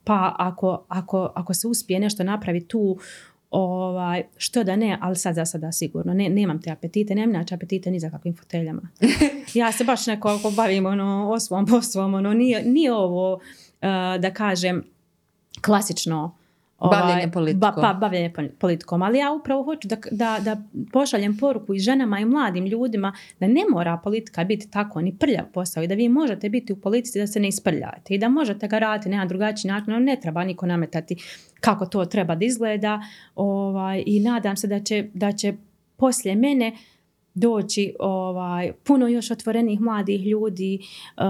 [0.03, 2.97] pa ako, ako, ako se uspije nešto napraviti tu,
[3.49, 6.13] ovaj, što da ne, ali sad za sada sigurno.
[6.13, 8.81] Ne, nemam te apetite, nemam inače apetite ni za kakvim foteljama.
[9.53, 13.39] ja se baš nekako bavim ono, o svom ono, nije, nije ovo,
[13.81, 13.87] eh,
[14.19, 14.92] da kažem,
[15.65, 16.35] klasično
[16.89, 17.59] Bavljenje politikom.
[17.59, 19.01] Ba, pa, bavljenje pol- politikom.
[19.01, 20.57] Ali ja upravo hoću da, da, da
[20.91, 25.45] pošaljem poruku i ženama i mladim ljudima da ne mora politika biti tako ni prljav
[25.53, 28.67] posao i da vi možete biti u politici da se ne isprljavate i da možete
[28.67, 31.15] ga raditi na drugačiji način, no ne treba niko nametati
[31.59, 33.01] kako to treba da izgleda
[33.35, 35.53] ovaj, i nadam se da će, da će
[35.97, 36.71] poslije mene
[37.33, 40.79] doći ovaj, puno još otvorenih mladih ljudi,
[41.17, 41.23] uh,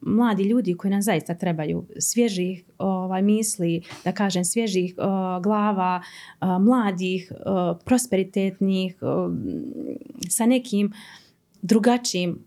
[0.00, 6.02] mladi ljudi koji nam zaista trebaju svježih ovaj, misli, da kažem svježih uh, glava,
[6.40, 7.32] uh, mladih,
[7.84, 8.96] prosperitetnih,
[10.28, 10.92] sa nekim
[11.62, 12.44] drugačijim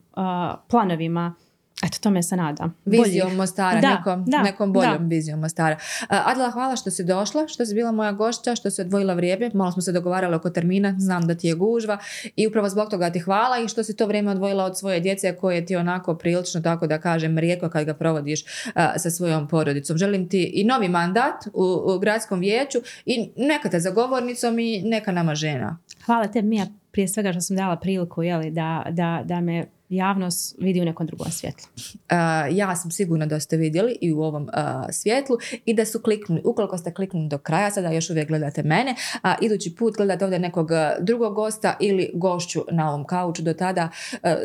[0.70, 1.36] planovima.
[1.84, 2.76] Eto, tome se nadam.
[2.86, 3.38] Vizijom Boljih.
[3.38, 5.16] Mostara, Da, nekom, da, nekom boljom da.
[5.16, 5.76] vizijom Mostara.
[5.76, 9.52] Uh, Adela, hvala što si došla, što si bila moja gošća, što si odvojila vrijeme.
[9.54, 11.98] Malo smo se dogovarali oko termina, znam da ti je gužva
[12.36, 15.36] i upravo zbog toga ti hvala i što si to vrijeme odvojila od svoje djece
[15.36, 19.98] koje ti onako prilično, tako da kažem, rijetko kad ga provodiš uh, sa svojom porodicom.
[19.98, 24.82] Želim ti i novi mandat u, u gradskom vijeću i neka te za govornicom i
[24.82, 25.78] neka nama žena.
[26.06, 30.56] Hvala tebi, Mija, prije svega što sam dala priliku jeli, da, da, da me javnost
[30.60, 31.68] vidi u nekom drugom svjetlu?
[32.10, 32.16] Uh,
[32.52, 34.50] ja sam sigurna da ste vidjeli i u ovom uh,
[34.92, 36.42] svjetlu i da su kliknuli.
[36.46, 40.26] Ukoliko ste kliknuli do kraja, sada još uvijek gledate mene, a uh, idući put gledate
[40.26, 43.42] ovdje nekog drugog gosta ili gošću na ovom kauču.
[43.42, 43.90] Do tada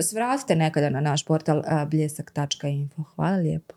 [0.01, 3.03] svratite nekada na naš portal bljesak.info.
[3.03, 3.75] Hvala lijepo.